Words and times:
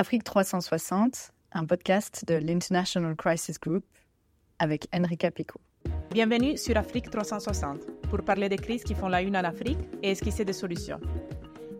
Afrique 0.00 0.24
360, 0.24 1.30
un 1.52 1.66
podcast 1.66 2.24
de 2.26 2.36
l'International 2.36 3.14
Crisis 3.16 3.60
Group 3.60 3.84
avec 4.58 4.88
Enrica 4.94 5.30
Pico. 5.30 5.60
Bienvenue 6.10 6.56
sur 6.56 6.78
Afrique 6.78 7.10
360 7.10 7.80
pour 8.08 8.22
parler 8.24 8.48
des 8.48 8.56
crises 8.56 8.82
qui 8.82 8.94
font 8.94 9.08
la 9.08 9.20
une 9.20 9.36
en 9.36 9.44
Afrique 9.44 9.78
et 10.02 10.12
esquisser 10.12 10.46
des 10.46 10.54
solutions. 10.54 11.00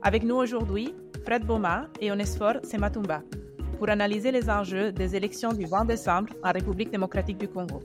Avec 0.02 0.22
nous 0.22 0.34
aujourd'hui, 0.34 0.94
Fred 1.24 1.46
Boma 1.46 1.88
et 1.98 2.12
Onesfor 2.12 2.56
Sematumba 2.62 3.22
pour 3.78 3.88
analyser 3.88 4.32
les 4.32 4.50
enjeux 4.50 4.92
des 4.92 5.16
élections 5.16 5.54
du 5.54 5.64
20 5.64 5.86
décembre 5.86 6.28
en 6.44 6.52
République 6.52 6.90
démocratique 6.90 7.38
du 7.38 7.48
Congo. 7.48 7.80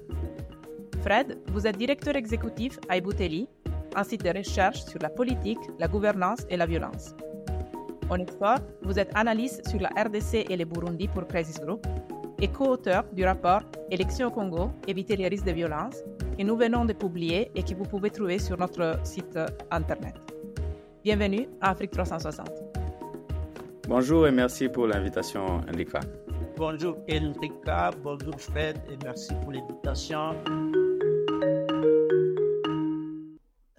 Fred, 1.02 1.40
vous 1.54 1.66
êtes 1.66 1.78
directeur 1.78 2.18
exécutif 2.18 2.78
à 2.90 2.98
Ebouteli, 2.98 3.48
un 3.96 4.04
site 4.04 4.26
de 4.26 4.38
recherche 4.38 4.84
sur 4.84 5.00
la 5.02 5.10
politique, 5.10 5.60
la 5.80 5.88
gouvernance 5.88 6.42
et 6.50 6.58
la 6.58 6.66
violence. 6.66 7.16
Onesfor, 8.10 8.58
vous 8.84 9.00
êtes 9.00 9.10
analyste 9.16 9.68
sur 9.68 9.80
la 9.80 9.90
RDC 9.90 10.46
et 10.50 10.56
le 10.56 10.66
Burundi 10.66 11.08
pour 11.08 11.28
Crisis 11.28 11.60
Group 11.60 11.86
et 12.40 12.48
co-auteur 12.48 13.04
du 13.14 13.26
rapport 13.26 13.62
Élections 13.90 14.28
au 14.28 14.32
Congo, 14.32 14.70
éviter 14.88 15.16
les 15.16 15.28
risques 15.28 15.46
de 15.46 15.52
violence 15.52 16.04
que 16.38 16.44
nous 16.44 16.56
venons 16.56 16.86
de 16.86 16.94
publier 16.94 17.52
et 17.56 17.64
que 17.64 17.74
vous 17.74 17.86
pouvez 17.86 18.12
trouver 18.12 18.38
sur 18.38 18.58
notre 18.60 19.00
site 19.04 19.40
internet. 19.72 20.14
Bienvenue 21.04 21.48
à 21.62 21.72
Afrique 21.72 21.92
360. 21.92 22.48
Bonjour 23.88 24.28
et 24.28 24.32
merci 24.32 24.70
pour 24.70 24.86
l'invitation, 24.86 25.62
Enrica. 25.68 26.00
Bonjour 26.58 26.98
Enrica, 27.10 27.90
bonjour 28.04 28.40
Fred 28.40 28.78
et 28.90 28.98
merci 29.04 29.34
pour 29.42 29.52
l'invitation. 29.52 30.36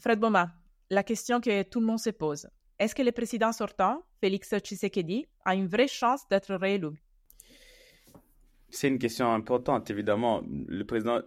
Fred 0.00 0.18
Boma, 0.18 0.50
la 0.90 1.02
question 1.04 1.40
que 1.40 1.62
tout 1.62 1.80
le 1.80 1.86
monde 1.86 1.98
se 2.00 2.10
pose. 2.10 2.48
Est-ce 2.78 2.94
que 2.94 3.02
le 3.02 3.12
président 3.12 3.52
sortant, 3.52 4.02
Félix 4.20 4.54
Tshisekedi, 4.58 5.26
a 5.44 5.54
une 5.54 5.66
vraie 5.66 5.88
chance 5.88 6.26
d'être 6.28 6.54
réélu 6.54 6.88
C'est 8.70 8.88
une 8.88 8.98
question 8.98 9.32
importante, 9.32 9.90
évidemment. 9.90 10.42
Le 10.46 10.84
président 10.84 11.20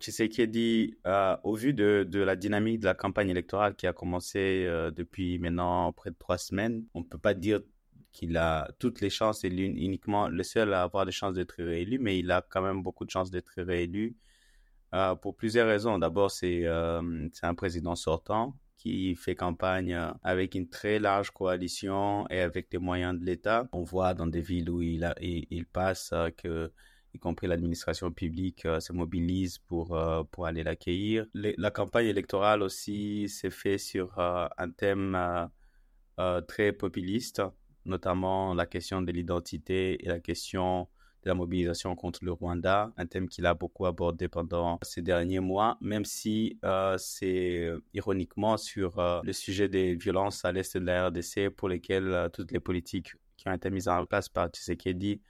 Tshisekedi, 0.00 0.96
euh, 1.06 1.36
au 1.44 1.54
vu 1.54 1.72
de, 1.72 2.06
la 2.12 2.36
dynamique 2.36 2.80
de 2.80 2.86
la 2.86 2.94
campagne 2.94 3.30
électorale 3.30 3.74
qui 3.74 3.86
a 3.86 3.92
commencé 3.92 4.64
euh, 4.66 4.90
depuis 4.90 5.38
maintenant 5.38 5.92
près 5.92 6.10
de 6.10 6.16
trois 6.18 6.38
semaines, 6.38 6.84
on 6.94 7.00
ne 7.00 7.04
peut 7.04 7.18
pas 7.18 7.34
dire 7.34 7.60
qu'il 8.12 8.36
a 8.36 8.70
toutes 8.78 9.00
les 9.00 9.10
chances 9.10 9.42
et 9.44 9.48
uniquement 9.48 10.28
le 10.28 10.42
seul 10.42 10.72
à 10.72 10.82
avoir 10.82 11.04
des 11.06 11.12
chances 11.12 11.34
d'être 11.34 11.62
réélu, 11.62 11.98
mais 11.98 12.18
il 12.18 12.30
a 12.30 12.42
quand 12.48 12.62
même 12.62 12.82
beaucoup 12.82 13.04
de 13.04 13.10
chances 13.10 13.30
d'être 13.30 13.60
réélu 13.60 14.16
euh, 14.94 15.14
pour 15.16 15.36
plusieurs 15.36 15.66
raisons. 15.66 15.98
D'abord, 15.98 16.30
c'est 16.30 16.66
un 16.66 17.54
président 17.56 17.96
sortant 17.96 18.54
qui 18.84 19.16
fait 19.16 19.34
campagne 19.34 19.94
euh, 19.94 20.12
avec 20.22 20.54
une 20.54 20.68
très 20.68 20.98
large 20.98 21.30
coalition 21.30 22.26
et 22.28 22.40
avec 22.40 22.68
les 22.70 22.78
moyens 22.78 23.18
de 23.18 23.24
l'État. 23.24 23.66
On 23.72 23.82
voit 23.82 24.12
dans 24.12 24.26
des 24.26 24.42
villes 24.42 24.68
où 24.68 24.82
il, 24.82 25.66
passe 25.72 26.10
euh, 26.12 26.28
que 26.30 26.70
y 27.14 27.18
compris 27.18 27.46
l'administration 27.46 28.10
publique 28.10 28.66
euh, 28.66 28.80
se 28.80 28.92
mobilise 28.92 29.58
pour, 29.58 29.98
pour 30.30 30.46
aller 30.46 30.62
l'accueillir. 30.62 31.26
La 31.32 31.70
campagne 31.70 32.06
électorale 32.06 32.62
aussi 32.62 33.28
s'est 33.28 33.50
faite 33.50 33.80
sur 33.80 34.18
un 34.18 34.70
thème 34.76 35.16
très 36.46 36.72
populiste, 36.72 37.42
notamment 37.84 38.52
la 38.52 38.66
question 38.66 39.00
de 39.00 39.12
l'identité 39.12 40.04
et 40.04 40.08
la 40.08 40.20
question 40.20 40.88
de 41.24 41.30
la 41.30 41.34
mobilisation 41.34 41.96
contre 41.96 42.22
le 42.22 42.32
Rwanda, 42.32 42.92
un 42.98 43.06
thème 43.06 43.28
qu'il 43.28 43.46
a 43.46 43.54
beaucoup 43.54 43.86
abordé 43.86 44.28
pendant 44.28 44.78
ces 44.82 45.00
derniers 45.00 45.40
mois, 45.40 45.78
même 45.80 46.04
si 46.04 46.58
euh, 46.64 46.96
c'est 46.98 47.60
euh, 47.60 47.82
ironiquement 47.94 48.58
sur 48.58 48.98
euh, 48.98 49.20
le 49.24 49.32
sujet 49.32 49.68
des 49.68 49.94
violences 49.94 50.44
à 50.44 50.52
l'est 50.52 50.76
de 50.76 50.84
la 50.84 51.08
RDC 51.08 51.48
pour 51.56 51.70
lesquelles 51.70 52.28
toutes 52.34 52.52
les 52.52 52.60
politiques 52.60 53.14
qui 53.38 53.48
ont 53.48 53.52
été 53.54 53.70
mises 53.70 53.88
en 53.88 54.04
place 54.04 54.28
par 54.28 54.48
Tshisekedi 54.48 55.22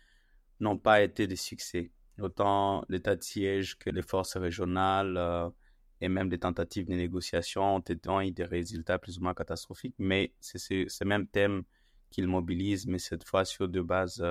n'ont 0.58 0.78
pas 0.78 1.00
été 1.02 1.28
des 1.28 1.36
succès. 1.36 1.92
Autant 2.20 2.84
l'état 2.88 3.14
de 3.14 3.22
siège 3.22 3.78
que 3.78 3.90
les 3.90 4.02
forces 4.02 4.36
régionales 4.36 5.52
et 6.00 6.08
même 6.08 6.28
les 6.28 6.38
tentatives 6.38 6.86
de 6.86 6.94
négociation 6.94 7.76
ont, 7.76 8.20
eu 8.20 8.30
des 8.32 8.44
résultats 8.44 8.98
plus 8.98 9.18
ou 9.18 9.22
moins 9.22 9.34
catastrophiques, 9.34 9.94
mais 9.98 10.32
c'est 10.40 10.58
ce 10.58 11.04
même 11.04 11.26
thème 11.26 11.62
qu'il 12.10 12.26
mobilise, 12.26 12.86
mais 12.86 12.98
cette 12.98 13.24
fois 13.24 13.44
sur 13.44 13.68
deux 13.68 13.82
bases 13.82 14.24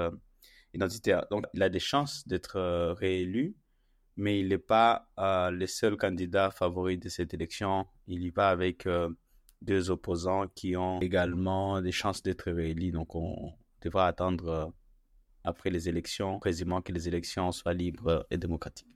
identitaire. 0.73 1.25
Donc, 1.31 1.45
il 1.53 1.63
a 1.63 1.69
des 1.69 1.79
chances 1.79 2.27
d'être 2.27 2.57
euh, 2.57 2.93
réélu, 2.93 3.55
mais 4.17 4.39
il 4.39 4.49
n'est 4.49 4.57
pas 4.57 5.07
euh, 5.19 5.51
le 5.51 5.67
seul 5.67 5.97
candidat 5.97 6.51
favori 6.51 6.97
de 6.97 7.09
cette 7.09 7.33
élection. 7.33 7.87
Il 8.07 8.23
y 8.23 8.29
va 8.29 8.49
avec 8.49 8.85
euh, 8.85 9.09
deux 9.61 9.89
opposants 9.89 10.47
qui 10.55 10.75
ont 10.75 10.99
également 10.99 11.81
des 11.81 11.91
chances 11.91 12.21
d'être 12.21 12.51
réélus. 12.51 12.91
Donc, 12.91 13.15
on 13.15 13.53
devra 13.81 14.07
attendre 14.07 14.73
après 15.43 15.69
les 15.69 15.89
élections, 15.89 16.39
précisément 16.39 16.81
que 16.81 16.91
les 16.91 17.07
élections 17.07 17.51
soient 17.51 17.73
libres 17.73 18.25
et 18.29 18.37
démocratiques. 18.37 18.87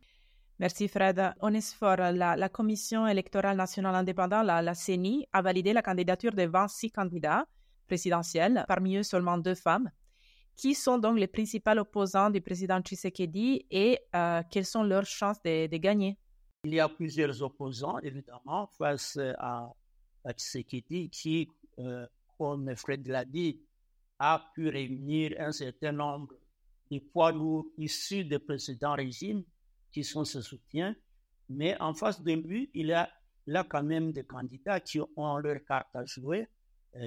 Merci 0.60 0.88
Fred. 0.88 1.34
Onesfor, 1.42 1.98
la, 1.98 2.36
la 2.36 2.50
Commission 2.50 3.06
électorale 3.06 3.58
nationale 3.58 3.94
indépendante, 3.96 4.46
la 4.46 4.74
CENI, 4.74 5.28
a 5.32 5.42
validé 5.42 5.72
la 5.74 5.82
candidature 5.82 6.34
de 6.34 6.44
26 6.44 6.92
candidats 6.92 7.46
présidentiels, 7.88 8.66
parmi 8.68 8.98
eux 8.98 9.04
seulement 9.04 9.38
deux 9.38 9.56
femmes. 9.56 9.90
Qui 10.58 10.74
sont 10.74 10.98
donc 10.98 11.20
les 11.20 11.28
principaux 11.28 11.78
opposants 11.78 12.32
du 12.32 12.42
président 12.42 12.82
Tshisekedi 12.82 13.68
et 13.70 14.00
euh, 14.16 14.42
quelles 14.50 14.66
sont 14.66 14.82
leurs 14.82 15.06
chances 15.06 15.40
de, 15.44 15.78
gagner? 15.78 16.18
Il 16.64 16.74
y 16.74 16.80
a 16.80 16.90
plusieurs 16.90 17.44
opposants, 17.44 18.00
évidemment, 18.00 18.66
face 18.76 19.20
à, 19.38 19.72
Tshisekedi 20.28 21.12
qui, 21.12 21.48
euh, 21.78 22.08
comme 22.40 22.76
Fred 22.76 23.08
l'a 23.08 23.24
dit, 23.24 23.62
a 24.18 24.52
pu 24.56 24.68
réunir 24.70 25.36
un 25.38 25.52
certain 25.52 25.92
nombre 25.92 26.34
de 26.90 26.98
poids 26.98 27.32
lourds 27.32 27.68
issus 27.78 28.26
des 28.26 28.40
précédents 28.40 28.96
régimes 28.96 29.44
qui 29.92 30.04
sont 30.04 30.26
ses 30.26 30.42
soutiens. 30.42 30.96
Mais 31.50 31.80
en 31.80 31.94
face 31.94 32.20
de 32.24 32.32
lui, 32.34 32.72
il 32.74 32.88
y 32.88 32.94
a 32.94 33.08
là 33.46 33.64
quand 33.64 33.84
même 33.84 34.12
des 34.12 34.24
candidats 34.24 34.80
qui 34.80 35.00
ont 35.16 35.38
leur 35.38 35.64
carte 35.64 35.96
à 35.96 36.04
jouer 36.04 36.48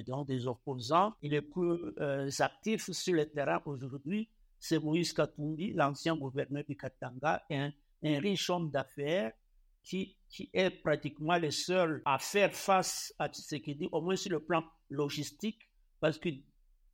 donc 0.07 0.29
des 0.29 0.47
opposants. 0.47 1.15
Il 1.23 1.35
est 1.35 1.43
plus 1.43 1.79
euh, 1.99 2.31
actif 2.39 2.91
sur 2.91 3.15
le 3.15 3.29
terrain 3.29 3.61
aujourd'hui. 3.65 4.29
C'est 4.59 4.79
Moïse 4.79 5.13
Katumbi, 5.13 5.73
l'ancien 5.73 6.15
gouverneur 6.17 6.65
du 6.69 6.77
Katanga, 6.77 7.43
un, 7.51 7.73
un 8.03 8.21
riche 8.21 8.51
homme 8.51 8.71
d'affaires 8.71 9.33
qui, 9.83 10.17
qui 10.29 10.51
est 10.53 10.71
pratiquement 10.71 11.39
le 11.39 11.51
seul 11.51 12.03
à 12.05 12.19
faire 12.19 12.53
face 12.53 13.15
à 13.19 13.29
Tshisekedi, 13.29 13.89
au 13.91 14.01
moins 14.01 14.17
sur 14.17 14.31
le 14.33 14.41
plan 14.41 14.63
logistique, 14.91 15.69
parce 15.99 16.19
qu'il 16.19 16.43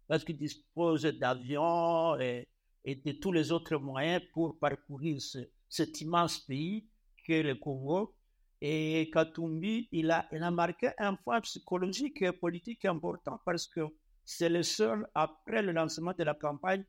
parce 0.08 0.25
qu'il 0.25 0.36
dispose 0.36 1.02
d'avions 1.02 2.19
et, 2.20 2.46
et, 2.84 2.94
de 2.94 3.12
tous 3.12 3.32
les 3.32 3.50
autres 3.50 3.76
moyens 3.76 4.22
pour 4.32 4.56
parcourir 4.58 5.20
ce, 5.20 5.38
cet 5.69 6.00
immense 6.00 6.38
pays 6.38 6.86
qu'est 7.25 7.42
le 7.42 7.56
Congo. 7.56 8.14
Et 8.61 9.11
Katumbi, 9.12 9.89
il 9.93 10.11
a, 10.11 10.27
il 10.33 10.43
a 10.43 10.50
marqué 10.50 10.91
un 10.99 11.15
point 11.15 11.41
psychologique 11.43 12.22
et 12.22 12.33
politique 12.33 12.84
important 12.87 13.39
parce 13.44 13.67
que 13.67 13.81
c'est 14.25 14.49
le 14.49 14.62
seul, 14.62 15.06
après 15.15 15.62
le 15.62 15.72
lancement 15.72 16.12
de 16.19 16.25
la 16.25 16.34
campagne, 16.34 16.84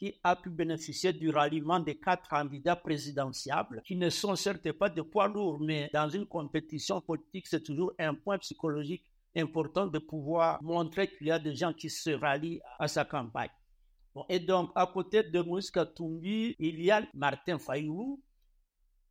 qui 0.00 0.18
a 0.24 0.34
pu 0.34 0.48
bénéficier 0.48 1.12
du 1.12 1.28
ralliement 1.28 1.78
des 1.78 1.98
quatre 1.98 2.26
candidats 2.26 2.74
présidentiables, 2.74 3.82
qui 3.84 3.96
ne 3.96 4.08
sont 4.08 4.34
certes 4.34 4.72
pas 4.72 4.88
de 4.88 5.02
poids 5.02 5.28
lourds, 5.28 5.60
mais 5.60 5.90
dans 5.92 6.08
une 6.08 6.24
compétition 6.26 7.02
politique, 7.02 7.46
c'est 7.46 7.62
toujours 7.62 7.92
un 7.98 8.14
point 8.14 8.38
psychologique 8.38 9.04
important 9.36 9.86
de 9.86 9.98
pouvoir 9.98 10.62
montrer 10.62 11.08
qu'il 11.08 11.26
y 11.26 11.30
a 11.30 11.38
des 11.38 11.54
gens 11.54 11.74
qui 11.74 11.90
se 11.90 12.10
rallient 12.10 12.62
à 12.78 12.88
sa 12.88 13.04
campagne. 13.04 13.50
et 14.30 14.40
donc, 14.40 14.70
à 14.74 14.86
côté 14.86 15.22
de 15.22 15.40
Moïse 15.42 15.70
Katumbi, 15.70 16.56
il 16.58 16.82
y 16.82 16.90
a 16.90 17.02
Martin 17.12 17.58
Fayou, 17.58 18.20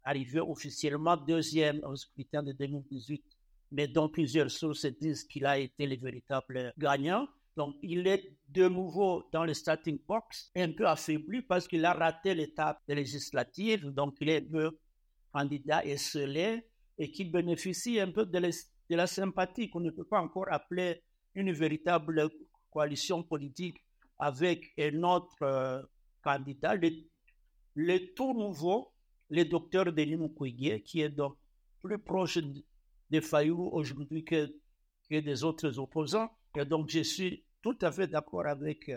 arrivé 0.04 0.40
officiellement 0.40 1.18
deuxième 1.18 1.80
au 1.84 1.96
scrutin 1.96 2.44
de 2.44 2.52
2018, 2.52 3.24
mais 3.72 3.88
dont 3.88 4.10
plusieurs 4.10 4.50
sources 4.50 4.86
disent 4.86 5.24
qu'il 5.24 5.46
a 5.46 5.58
été 5.58 5.86
le 5.86 5.96
véritable 5.98 6.74
gagnant. 6.78 7.28
Donc, 7.56 7.76
il 7.82 8.08
est 8.08 8.32
de 8.48 8.68
nouveau 8.70 9.24
dans 9.32 9.44
le 9.44 9.54
starting 9.54 10.00
box, 10.08 10.50
un 10.56 10.72
peu 10.72 10.88
affaibli 10.88 11.42
parce 11.42 11.68
qu'il 11.68 11.84
a 11.84 11.94
raté 11.94 12.34
l'étape 12.34 12.82
législative. 12.88 13.88
Donc, 13.88 14.16
il 14.22 14.30
est 14.30 14.48
un 14.56 14.72
candidat 15.34 15.86
esselé 15.86 16.64
et 16.98 17.12
qui 17.12 17.26
bénéficie 17.26 18.00
un 18.00 18.12
peu 18.12 18.26
de, 18.26 18.52
la 18.90 19.08
sympathie 19.08 19.70
qu'on 19.70 19.82
ne 19.82 19.92
peut 19.92 20.06
pas 20.06 20.22
encore 20.22 20.46
appeler 20.52 21.02
une 21.36 21.52
véritable 21.52 22.30
coalition 22.72 23.24
politique 23.24 23.84
avec 24.18 24.72
un 24.78 25.04
autre 25.04 25.36
euh, 25.42 25.82
candidat. 26.24 26.76
Le 27.76 28.14
tout 28.14 28.34
nouveau 28.34 28.92
le 29.30 29.46
docteur 29.46 29.92
Denis 29.92 30.18
Mukwege, 30.18 30.82
qui 30.84 31.02
est 31.02 31.10
donc 31.10 31.38
plus 31.82 32.00
proche 32.00 32.38
de 32.38 33.20
Fayou 33.22 33.70
aujourd'hui 33.72 34.24
que, 34.24 34.54
que, 35.10 35.20
des 35.20 35.44
autres 35.44 35.80
opposants. 35.80 36.30
Et 36.58 36.66
donc, 36.66 36.90
je 36.90 37.02
suis 37.02 37.44
tout 37.62 37.78
à 37.82 37.92
fait 37.92 38.08
d'accord 38.08 38.48
avec, 38.48 38.92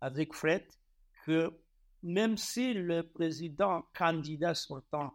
avec 0.00 0.34
Fred 0.34 0.64
que 1.24 1.52
même 2.02 2.36
si 2.36 2.72
le 2.72 3.02
président 3.02 3.84
candidat 3.94 4.54
sortant 4.54 5.12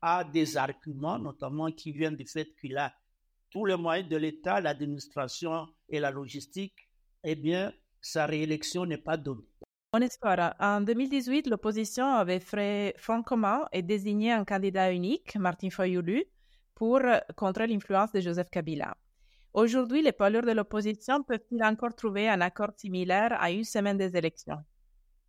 a 0.00 0.24
des 0.24 0.56
arguments, 0.56 1.18
notamment 1.18 1.70
qui 1.72 1.92
viennent 1.92 2.16
du 2.16 2.26
fait 2.26 2.54
qu'il 2.60 2.78
a 2.78 2.94
tous 3.50 3.64
les 3.64 3.76
moyens 3.76 4.08
de 4.08 4.16
l'État, 4.16 4.60
l'administration 4.60 5.66
et 5.88 5.98
la 5.98 6.10
logistique, 6.10 6.88
eh 7.24 7.34
bien, 7.34 7.72
sa 8.00 8.26
réélection 8.26 8.86
n'est 8.86 8.96
pas 8.96 9.16
donnée. 9.16 9.49
On 9.92 10.00
espère. 10.02 10.54
En 10.60 10.82
2018, 10.82 11.48
l'opposition 11.48 12.06
avait 12.06 12.38
fait 12.38 12.94
front 12.96 13.24
commun 13.24 13.66
et 13.72 13.82
désigné 13.82 14.30
un 14.30 14.44
candidat 14.44 14.92
unique, 14.92 15.34
Martin 15.34 15.68
Fayoulu, 15.68 16.26
pour 16.76 17.00
contrer 17.34 17.66
l'influence 17.66 18.12
de 18.12 18.20
Joseph 18.20 18.50
Kabila. 18.50 18.96
Aujourd'hui, 19.52 20.00
les 20.00 20.12
poilures 20.12 20.46
de 20.46 20.52
l'opposition 20.52 21.24
peuvent-ils 21.24 21.64
encore 21.64 21.96
trouver 21.96 22.28
un 22.28 22.40
accord 22.40 22.70
similaire 22.76 23.32
à 23.40 23.50
une 23.50 23.64
semaine 23.64 23.98
des 23.98 24.16
élections? 24.16 24.62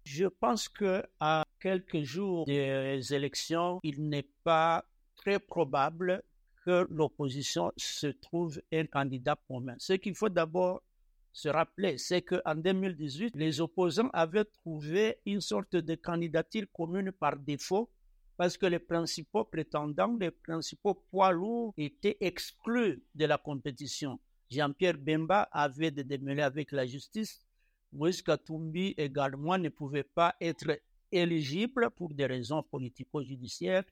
Je 0.03 0.27
pense 0.27 0.69
que 0.69 1.01
à 1.19 1.43
quelques 1.59 2.03
jours 2.03 2.45
des 2.45 3.01
élections, 3.15 3.79
il 3.81 4.07
n'est 4.07 4.29
pas 4.43 4.85
très 5.15 5.39
probable 5.39 6.21
que 6.63 6.85
l'opposition 6.91 7.71
se 7.77 8.05
trouve 8.05 8.61
un 8.71 8.85
candidat 8.85 9.39
commun. 9.47 9.73
Ce 9.79 9.93
qu'il 9.93 10.13
faut 10.13 10.29
d'abord 10.29 10.83
se 11.33 11.49
rappeler, 11.49 11.97
c'est 11.97 12.21
qu'en 12.21 12.55
2018, 12.55 13.35
les 13.35 13.61
opposants 13.61 14.09
avaient 14.13 14.45
trouvé 14.45 15.17
une 15.25 15.41
sorte 15.41 15.75
de 15.75 15.95
candidature 15.95 16.65
commune 16.73 17.11
par 17.11 17.37
défaut 17.37 17.89
parce 18.37 18.57
que 18.57 18.65
les 18.65 18.79
principaux 18.79 19.45
prétendants, 19.45 20.17
les 20.19 20.31
principaux 20.31 20.95
poids 20.95 21.31
lourds 21.31 21.73
étaient 21.77 22.17
exclus 22.19 23.01
de 23.13 23.25
la 23.25 23.37
compétition. 23.37 24.19
Jean-Pierre 24.49 24.97
Bemba 24.97 25.43
avait 25.51 25.91
des 25.91 26.03
démêlés 26.03 26.41
avec 26.41 26.71
la 26.71 26.85
justice. 26.85 27.45
Moïse 27.93 28.21
Katumbi 28.21 28.93
également 28.97 29.57
ne 29.57 29.69
pouvait 29.69 30.03
pas 30.03 30.35
être 30.41 30.79
éligible 31.11 31.89
pour 31.91 32.13
des 32.13 32.25
raisons 32.25 32.63
politico-judiciaires. 32.63 33.83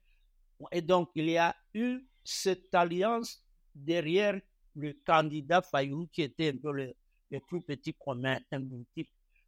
Et 0.71 0.81
donc, 0.81 1.11
il 1.15 1.29
y 1.29 1.37
a 1.37 1.55
eu 1.73 2.05
cette 2.23 2.73
alliance 2.73 3.43
derrière 3.73 4.39
le 4.75 4.93
candidat 5.05 5.61
Fayou 5.61 6.07
qui 6.11 6.23
était 6.23 6.49
un 6.49 6.57
peu 6.57 6.71
le, 6.71 6.93
les 7.31 7.39
plus 7.39 7.61
petits 7.61 7.93
communs 7.93 8.39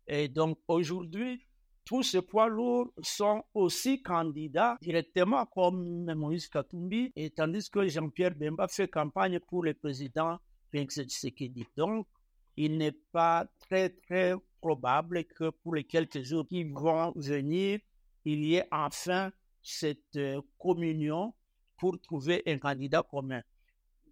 Et 0.08 0.28
donc 0.28 0.60
aujourd'hui, 0.68 1.42
tous 1.86 2.04
ces 2.04 2.22
poids 2.22 2.48
lourds 2.48 2.92
sont 3.02 3.44
aussi 3.54 4.02
candidats 4.02 4.78
directement 4.82 5.46
comme 5.46 6.06
Moïse 6.14 6.48
Katumbi, 6.48 7.12
et 7.16 7.30
tandis 7.32 7.70
que 7.70 7.88
Jean-Pierre 7.88 8.36
Bemba 8.36 8.68
fait 8.68 8.88
campagne 8.88 9.40
pour 9.40 9.64
le 9.64 9.74
président 9.74 10.40
Félix 10.72 11.02
Tshisekedi. 11.02 11.66
Donc, 11.76 12.08
il 12.56 12.78
n'est 12.78 12.92
pas 13.12 13.48
très, 13.60 13.90
très 13.90 14.34
probable 14.60 15.24
que 15.26 15.50
pour 15.50 15.76
les 15.76 15.84
quelques 15.84 16.22
jours 16.22 16.48
qui 16.48 16.64
vont 16.64 17.14
venir, 17.16 17.80
il 18.26 18.46
y 18.46 18.56
ait 18.56 18.68
enfin 18.72 19.32
cette 19.62 20.16
euh, 20.16 20.42
communion 20.60 21.34
pour 21.78 22.00
trouver 22.00 22.44
un 22.46 22.58
candidat 22.58 23.04
commun. 23.04 23.42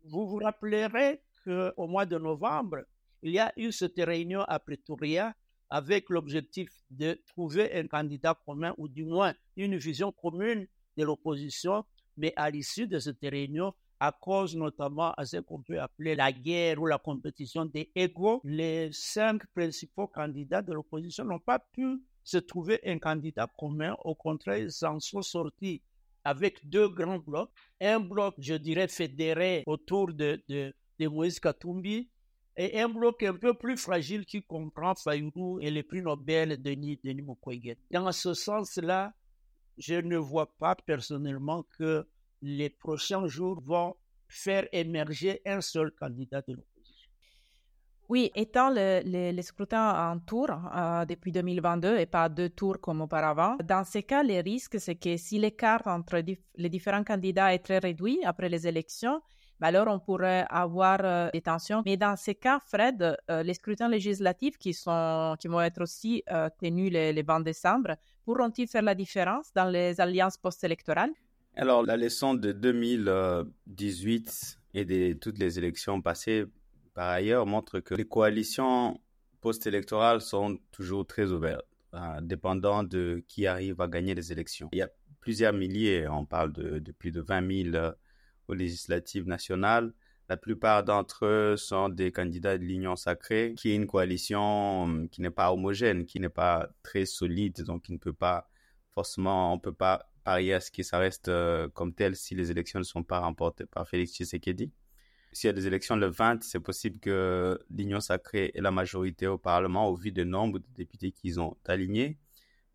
Vous 0.05 0.27
vous 0.27 0.37
rappellerez 0.37 1.21
qu'au 1.43 1.87
mois 1.87 2.05
de 2.05 2.17
novembre, 2.17 2.79
il 3.21 3.31
y 3.31 3.39
a 3.39 3.51
eu 3.57 3.71
cette 3.71 3.99
réunion 3.99 4.41
à 4.41 4.59
Pretoria 4.59 5.33
avec 5.69 6.09
l'objectif 6.09 6.69
de 6.89 7.19
trouver 7.27 7.73
un 7.73 7.87
candidat 7.87 8.37
commun 8.45 8.73
ou 8.77 8.87
du 8.87 9.05
moins 9.05 9.33
une 9.55 9.77
vision 9.77 10.11
commune 10.11 10.67
de 10.97 11.03
l'opposition. 11.03 11.85
Mais 12.17 12.33
à 12.35 12.49
l'issue 12.49 12.87
de 12.87 12.99
cette 12.99 13.21
réunion, 13.21 13.73
à 13.99 14.11
cause 14.11 14.55
notamment 14.55 15.13
à 15.13 15.25
ce 15.25 15.37
qu'on 15.37 15.61
peut 15.61 15.79
appeler 15.79 16.15
la 16.15 16.31
guerre 16.31 16.81
ou 16.81 16.85
la 16.85 16.97
compétition 16.97 17.65
des 17.65 17.91
égaux, 17.95 18.41
les 18.43 18.89
cinq 18.91 19.45
principaux 19.53 20.07
candidats 20.07 20.61
de 20.61 20.73
l'opposition 20.73 21.25
n'ont 21.25 21.39
pas 21.39 21.59
pu 21.59 22.01
se 22.23 22.37
trouver 22.37 22.79
un 22.85 22.97
candidat 22.97 23.47
commun. 23.57 23.95
Au 24.03 24.15
contraire, 24.15 24.57
ils 24.57 24.85
en 24.85 24.99
sont 24.99 25.21
sortis 25.21 25.81
avec 26.23 26.67
deux 26.67 26.89
grands 26.89 27.19
blocs. 27.19 27.51
Un 27.81 27.99
bloc, 27.99 28.35
je 28.39 28.55
dirais, 28.55 28.87
fédéré 28.87 29.63
autour 29.65 30.13
de, 30.13 30.41
de, 30.47 30.73
de 30.99 31.07
Moïse 31.07 31.39
Katumbi 31.39 32.09
et 32.59 32.77
un 32.77 32.89
bloc 32.89 33.23
un 33.23 33.35
peu 33.35 33.53
plus 33.53 33.77
fragile 33.77 34.25
qui 34.25 34.43
comprend 34.43 34.93
Fayourou 34.93 35.61
et 35.61 35.71
les 35.71 35.81
prix 35.81 36.01
Nobel 36.01 36.61
Denis, 36.61 36.99
Denis. 37.01 37.25
Dans 37.89 38.11
ce 38.11 38.33
sens-là, 38.33 39.13
je 39.77 39.95
ne 39.95 40.17
vois 40.17 40.53
pas 40.57 40.75
personnellement 40.75 41.63
que 41.77 42.05
les 42.41 42.69
prochains 42.69 43.27
jours 43.27 43.61
vont 43.65 43.95
faire 44.27 44.67
émerger 44.73 45.41
un 45.45 45.61
seul 45.61 45.91
candidat 45.91 46.41
de 46.41 46.55
l'opposition. 46.55 47.09
Oui, 48.09 48.29
étant 48.35 48.69
le, 48.69 49.03
le, 49.05 49.41
scrutin 49.41 50.11
en 50.11 50.19
tour 50.19 50.49
euh, 50.49 51.05
depuis 51.05 51.31
2022 51.31 51.97
et 51.97 52.07
pas 52.07 52.27
deux 52.27 52.49
tours 52.49 52.81
comme 52.81 52.99
auparavant, 52.99 53.55
dans 53.63 53.85
ces 53.85 54.03
cas, 54.03 54.21
le 54.21 54.41
risque, 54.41 54.81
c'est 54.81 54.95
que 54.95 55.15
si 55.15 55.39
l'écart 55.39 55.83
entre 55.85 56.21
les 56.55 56.69
différents 56.69 57.05
candidats 57.05 57.53
est 57.53 57.59
très 57.59 57.77
réduit 57.77 58.19
après 58.25 58.49
les 58.49 58.67
élections, 58.67 59.21
alors 59.67 59.87
on 59.87 59.99
pourrait 59.99 60.45
avoir 60.49 60.99
euh, 61.03 61.29
des 61.33 61.41
tensions. 61.41 61.83
Mais 61.85 61.97
dans 61.97 62.15
ces 62.15 62.35
cas, 62.35 62.59
Fred, 62.59 63.17
euh, 63.29 63.43
les 63.43 63.53
scrutins 63.53 63.89
législatifs 63.89 64.57
qui, 64.57 64.73
sont, 64.73 65.35
qui 65.39 65.47
vont 65.47 65.61
être 65.61 65.81
aussi 65.81 66.23
euh, 66.31 66.49
tenus 66.59 66.91
les, 66.91 67.13
les 67.13 67.23
20 67.23 67.41
décembre, 67.41 67.95
pourront-ils 68.23 68.67
faire 68.67 68.83
la 68.83 68.95
différence 68.95 69.51
dans 69.53 69.69
les 69.69 69.99
alliances 69.99 70.37
post-électorales? 70.37 71.11
Alors, 71.55 71.83
la 71.83 71.97
leçon 71.97 72.35
de 72.35 72.51
2018 72.51 74.59
et 74.75 74.85
de 74.85 75.13
toutes 75.13 75.39
les 75.39 75.57
élections 75.57 76.01
passées, 76.01 76.45
par 76.93 77.09
ailleurs, 77.09 77.45
montre 77.45 77.79
que 77.79 77.95
les 77.95 78.05
coalitions 78.05 78.99
post-électorales 79.41 80.21
sont 80.21 80.57
toujours 80.71 81.05
très 81.05 81.31
ouvertes, 81.31 81.65
dépendant 82.21 82.83
de 82.83 83.23
qui 83.27 83.47
arrive 83.47 83.81
à 83.81 83.87
gagner 83.87 84.15
les 84.15 84.31
élections. 84.31 84.69
Il 84.71 84.77
y 84.77 84.83
a 84.83 84.89
plusieurs 85.19 85.53
milliers, 85.53 86.07
on 86.07 86.25
parle 86.25 86.53
de, 86.53 86.79
de 86.79 86.91
plus 86.91 87.11
de 87.11 87.21
20 87.21 87.71
000 87.71 87.93
aux 88.49 88.53
législatives 88.53 89.27
nationales. 89.27 89.93
La 90.27 90.37
plupart 90.37 90.83
d'entre 90.83 91.25
eux 91.25 91.57
sont 91.57 91.89
des 91.89 92.11
candidats 92.11 92.57
de 92.57 92.63
l'Union 92.63 92.95
sacrée, 92.95 93.55
qui 93.57 93.71
est 93.71 93.75
une 93.75 93.87
coalition 93.87 94.83
hum, 94.83 95.09
qui 95.09 95.21
n'est 95.21 95.31
pas 95.31 95.51
homogène, 95.51 96.05
qui 96.05 96.19
n'est 96.19 96.29
pas 96.29 96.69
très 96.83 97.05
solide, 97.05 97.63
donc 97.63 97.83
qui 97.83 97.93
ne 97.93 97.97
peut 97.97 98.13
pas 98.13 98.49
forcément, 98.93 99.53
on 99.53 99.59
peut 99.59 99.73
pas 99.73 100.11
parier 100.23 100.53
à 100.53 100.59
ce 100.59 100.71
que 100.71 100.83
ça 100.83 100.99
reste 100.99 101.29
euh, 101.29 101.67
comme 101.69 101.93
tel 101.93 102.15
si 102.15 102.35
les 102.35 102.51
élections 102.51 102.79
ne 102.79 102.83
sont 102.83 103.03
pas 103.03 103.19
remportées 103.19 103.65
par 103.65 103.87
Félix 103.87 104.13
Tshisekedi. 104.13 104.71
S'il 105.31 105.47
y 105.47 105.49
a 105.49 105.53
des 105.53 105.67
élections 105.67 105.95
le 105.95 106.07
20, 106.07 106.43
c'est 106.43 106.59
possible 106.59 106.99
que 106.99 107.59
l'Union 107.69 107.99
sacrée 107.99 108.51
ait 108.53 108.61
la 108.61 108.71
majorité 108.71 109.27
au 109.27 109.37
Parlement 109.37 109.87
au 109.87 109.95
vu 109.95 110.11
du 110.11 110.25
nombre 110.25 110.59
de 110.59 110.65
députés 110.75 111.11
qu'ils 111.11 111.39
ont 111.39 111.55
alignés. 111.65 112.17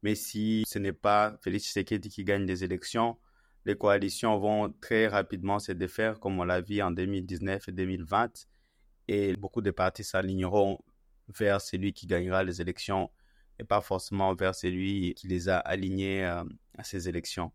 Mais 0.03 0.15
si 0.15 0.65
ce 0.67 0.79
n'est 0.79 0.93
pas 0.93 1.37
Félix 1.43 1.67
Tshisekedi 1.67 2.09
qui 2.09 2.25
gagne 2.25 2.45
les 2.45 2.65
élections, 2.65 3.17
les 3.65 3.77
coalitions 3.77 4.39
vont 4.39 4.73
très 4.81 5.07
rapidement 5.09 5.59
se 5.59 5.73
défaire, 5.73 6.21
comme 6.21 6.39
on 6.39 6.45
l'a 6.45 6.61
vu 6.61 6.83
en 6.83 6.91
2019 6.91 7.69
et 7.69 7.73
2020, 7.73 8.47
et 9.09 9.37
beaucoup 9.37 9.63
de 9.63 9.71
partis 9.71 10.05
s'aligneront 10.05 10.79
vers 11.29 11.61
celui 11.61 11.93
qui 11.93 12.07
gagnera 12.07 12.45
les 12.45 12.61
élections 12.61 13.11
et 13.59 13.65
pas 13.65 13.81
forcément 13.81 14.35
vers 14.35 14.55
celui 14.55 15.15
qui 15.15 15.29
les 15.29 15.49
a 15.49 15.59
alignés 15.59 16.25
euh, 16.25 16.43
à 16.77 16.85
ces 16.85 17.09
élections. 17.09 17.53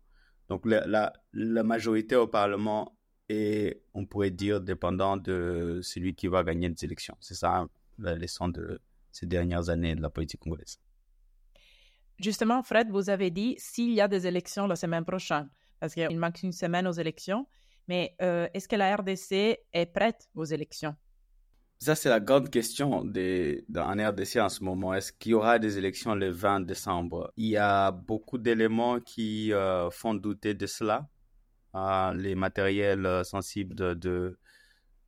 Donc 0.48 0.66
la, 0.66 1.12
la, 1.32 1.62
majorité 1.62 2.16
au 2.16 2.26
Parlement 2.26 2.96
est, 3.28 3.82
on 3.94 4.06
pourrait 4.06 4.30
dire, 4.30 4.60
dépendant 4.60 5.16
de 5.16 5.80
celui 5.82 6.14
qui 6.14 6.26
va 6.26 6.42
gagner 6.42 6.68
les 6.68 6.84
élections. 6.84 7.16
C'est 7.20 7.34
ça 7.34 7.66
la 7.98 8.14
leçon 8.14 8.48
de 8.48 8.80
ces 9.12 9.26
dernières 9.26 9.68
années 9.68 9.94
de 9.94 10.00
la 10.00 10.10
politique 10.10 10.40
congolaise. 10.40 10.80
Justement, 12.18 12.62
Fred, 12.62 12.90
vous 12.90 13.10
avez 13.10 13.30
dit 13.30 13.54
s'il 13.58 13.92
y 13.92 14.00
a 14.00 14.08
des 14.08 14.26
élections 14.26 14.66
la 14.66 14.76
semaine 14.76 15.04
prochaine 15.04 15.48
parce 15.80 15.94
qu'il 15.94 16.18
manque 16.18 16.42
une 16.42 16.52
semaine 16.52 16.86
aux 16.86 16.92
élections. 16.92 17.46
Mais 17.88 18.14
euh, 18.22 18.46
est-ce 18.54 18.68
que 18.68 18.76
la 18.76 18.94
RDC 18.94 19.58
est 19.72 19.86
prête 19.86 20.28
aux 20.34 20.44
élections? 20.44 20.94
Ça, 21.80 21.94
c'est 21.94 22.10
la 22.10 22.20
grande 22.20 22.50
question 22.50 23.04
des, 23.04 23.64
en 23.74 23.94
RDC 23.94 24.36
en 24.36 24.50
ce 24.50 24.62
moment. 24.62 24.92
Est-ce 24.92 25.12
qu'il 25.12 25.32
y 25.32 25.34
aura 25.34 25.58
des 25.58 25.78
élections 25.78 26.14
le 26.14 26.28
20 26.28 26.60
décembre? 26.60 27.32
Il 27.36 27.46
y 27.46 27.56
a 27.56 27.90
beaucoup 27.90 28.36
d'éléments 28.36 29.00
qui 29.00 29.52
euh, 29.52 29.90
font 29.90 30.14
douter 30.14 30.52
de 30.54 30.66
cela. 30.66 31.08
Ah, 31.72 32.12
les 32.14 32.34
matériels 32.34 33.06
euh, 33.06 33.24
sensibles 33.24 33.74
de, 33.74 33.94
de, 33.94 34.38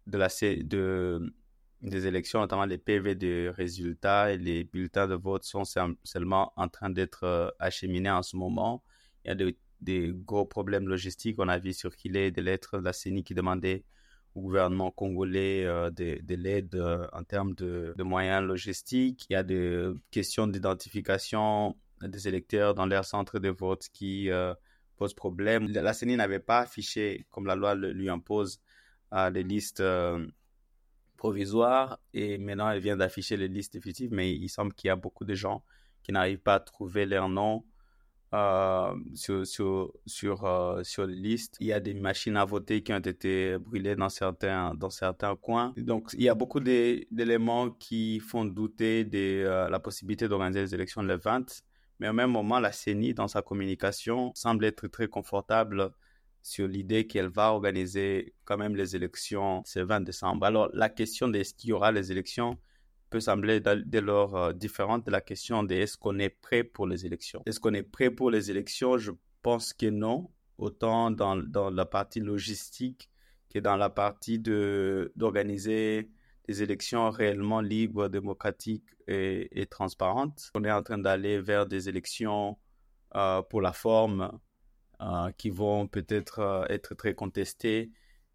de 0.06 0.18
la, 0.18 0.28
de, 0.62 1.34
des 1.82 2.06
élections, 2.06 2.40
notamment 2.40 2.64
les 2.64 2.78
PV 2.78 3.16
de 3.16 3.52
résultats 3.54 4.32
et 4.32 4.38
les 4.38 4.64
bulletins 4.64 5.06
de 5.06 5.14
vote 5.14 5.44
sont 5.44 5.64
seulement 6.04 6.54
en 6.56 6.68
train 6.68 6.88
d'être 6.88 7.54
acheminés 7.58 8.10
en 8.10 8.22
ce 8.22 8.34
moment. 8.34 8.82
Il 9.24 9.28
y 9.28 9.30
a 9.30 9.34
de 9.34 9.54
des 9.82 10.12
gros 10.14 10.46
problèmes 10.46 10.88
logistiques. 10.88 11.36
On 11.38 11.48
a 11.48 11.58
vu 11.58 11.72
circuler 11.72 12.30
des 12.30 12.42
lettres 12.42 12.78
de 12.78 12.84
la 12.84 12.92
CENI 12.92 13.24
qui 13.24 13.34
demandaient 13.34 13.84
au 14.34 14.40
gouvernement 14.40 14.90
congolais 14.90 15.64
euh, 15.66 15.90
de, 15.90 16.34
l'aide 16.34 16.74
euh, 16.74 17.06
en 17.12 17.22
termes 17.24 17.54
de, 17.54 17.94
moyens 18.02 18.42
logistiques. 18.42 19.26
Il 19.28 19.34
y 19.34 19.36
a 19.36 19.42
des 19.42 19.90
questions 20.10 20.46
d'identification 20.46 21.76
des 22.00 22.28
électeurs 22.28 22.74
dans 22.74 22.86
leur 22.86 23.04
centre 23.04 23.38
de 23.38 23.48
vote 23.50 23.88
qui 23.92 24.30
euh, 24.30 24.54
posent 24.96 25.14
problème. 25.14 25.68
La 25.68 25.92
CENI 25.92 26.16
n'avait 26.16 26.40
pas 26.40 26.60
affiché, 26.60 27.26
comme 27.30 27.46
la 27.46 27.56
loi 27.56 27.74
lui 27.74 28.08
impose, 28.08 28.60
les 29.12 29.42
listes 29.42 29.82
provisoires 31.18 32.00
et 32.14 32.38
maintenant 32.38 32.70
elle 32.70 32.80
vient 32.80 32.96
d'afficher 32.96 33.36
les 33.36 33.46
listes 33.46 33.74
définitives, 33.74 34.10
mais 34.10 34.34
il 34.34 34.48
semble 34.48 34.72
qu'il 34.72 34.88
y 34.88 34.90
a 34.90 34.96
beaucoup 34.96 35.26
de 35.26 35.34
gens 35.34 35.62
qui 36.02 36.12
n'arrivent 36.12 36.38
pas 36.38 36.54
à 36.54 36.60
trouver 36.60 37.04
leur 37.04 37.28
nom 37.28 37.62
euh, 38.34 38.94
sur, 39.14 39.46
sur, 39.46 39.92
sur, 40.06 40.44
euh, 40.46 40.82
sur 40.84 41.06
les 41.06 41.14
listes. 41.14 41.56
Il 41.60 41.66
y 41.66 41.72
a 41.74 41.80
des 41.80 41.92
machines 41.92 42.36
à 42.38 42.46
voter 42.46 42.82
qui 42.82 42.92
ont 42.92 42.98
été 42.98 43.58
brûlées 43.58 43.94
dans 43.94 44.08
certains, 44.08 44.74
dans 44.74 44.88
certains 44.88 45.36
coins. 45.36 45.74
Donc, 45.76 46.10
il 46.14 46.22
y 46.22 46.30
a 46.30 46.34
beaucoup 46.34 46.60
d'éléments 46.60 47.70
qui 47.70 48.20
font 48.20 48.46
douter 48.46 49.04
de 49.04 49.44
euh, 49.44 49.68
la 49.68 49.78
possibilité 49.80 50.28
d'organiser 50.28 50.62
les 50.62 50.74
élections 50.74 51.02
le 51.02 51.16
20. 51.18 51.62
Mais 52.00 52.08
au 52.08 52.14
même 52.14 52.30
moment, 52.30 52.58
la 52.58 52.72
CENI, 52.72 53.12
dans 53.12 53.28
sa 53.28 53.42
communication, 53.42 54.32
semble 54.34 54.64
être 54.64 54.86
très 54.88 55.08
confortable 55.08 55.92
sur 56.40 56.66
l'idée 56.66 57.06
qu'elle 57.06 57.28
va 57.28 57.52
organiser 57.52 58.34
quand 58.44 58.56
même 58.56 58.74
les 58.74 58.96
élections 58.96 59.62
ce 59.66 59.80
20 59.80 60.00
décembre. 60.00 60.46
Alors, 60.46 60.70
la 60.72 60.88
question 60.88 61.28
de 61.28 61.42
ce 61.42 61.52
qu'il 61.52 61.70
y 61.70 61.72
aura 61.74 61.92
les 61.92 62.10
élections 62.10 62.58
peut 63.12 63.20
sembler 63.20 63.60
dès 63.60 64.00
lors 64.00 64.34
euh, 64.36 64.52
différente 64.52 65.04
de 65.06 65.10
la 65.10 65.20
question 65.20 65.62
de 65.62 65.74
est-ce 65.74 65.98
qu'on 65.98 66.18
est 66.18 66.30
prêt 66.30 66.64
pour 66.64 66.86
les 66.86 67.04
élections? 67.04 67.42
Est-ce 67.44 67.60
qu'on 67.60 67.74
est 67.74 67.82
prêt 67.82 68.10
pour 68.10 68.30
les 68.30 68.50
élections? 68.50 68.96
Je 68.96 69.12
pense 69.42 69.74
que 69.74 69.86
non, 69.86 70.30
autant 70.56 71.10
dans, 71.10 71.36
dans 71.36 71.70
la 71.70 71.84
partie 71.84 72.20
logistique 72.20 73.10
que 73.50 73.58
dans 73.58 73.76
la 73.76 73.90
partie 73.90 74.38
de 74.38 75.12
d'organiser 75.14 76.10
des 76.48 76.62
élections 76.62 77.10
réellement 77.10 77.60
libres, 77.60 78.08
démocratiques 78.08 78.88
et, 79.06 79.60
et, 79.60 79.66
transparentes. 79.66 80.50
On 80.54 80.64
est 80.64 80.72
en 80.72 80.82
train 80.82 80.98
d'aller 80.98 81.38
vers 81.38 81.66
des 81.66 81.88
élections 81.88 82.58
euh, 83.14 83.42
pour 83.42 83.60
la 83.60 83.72
forme 83.72 84.40
euh, 85.00 85.30
qui 85.36 85.50
vont 85.50 85.86
peut-être 85.86 86.66
être 86.70 86.94
très 86.94 87.14
contestées 87.14 87.92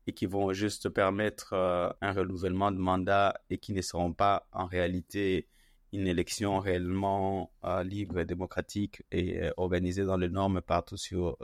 et 0.07 0.13
qui 0.13 0.25
vont 0.25 0.53
juste 0.53 0.89
permettre 0.89 1.53
euh, 1.53 1.89
un 2.01 2.13
renouvellement 2.13 2.71
de 2.71 2.77
mandat 2.77 3.39
et 3.49 3.57
qui 3.57 3.73
ne 3.73 3.81
seront 3.81 4.13
pas 4.13 4.47
en 4.53 4.65
réalité 4.65 5.49
une 5.91 6.07
élection 6.07 6.59
réellement 6.59 7.51
euh, 7.65 7.83
libre 7.83 8.23
démocratique 8.23 9.03
et 9.11 9.43
euh, 9.43 9.51
organisée 9.57 10.05
dans 10.05 10.17
les 10.17 10.29
normes 10.29 10.61
partout 10.61 10.97
sur 10.97 11.37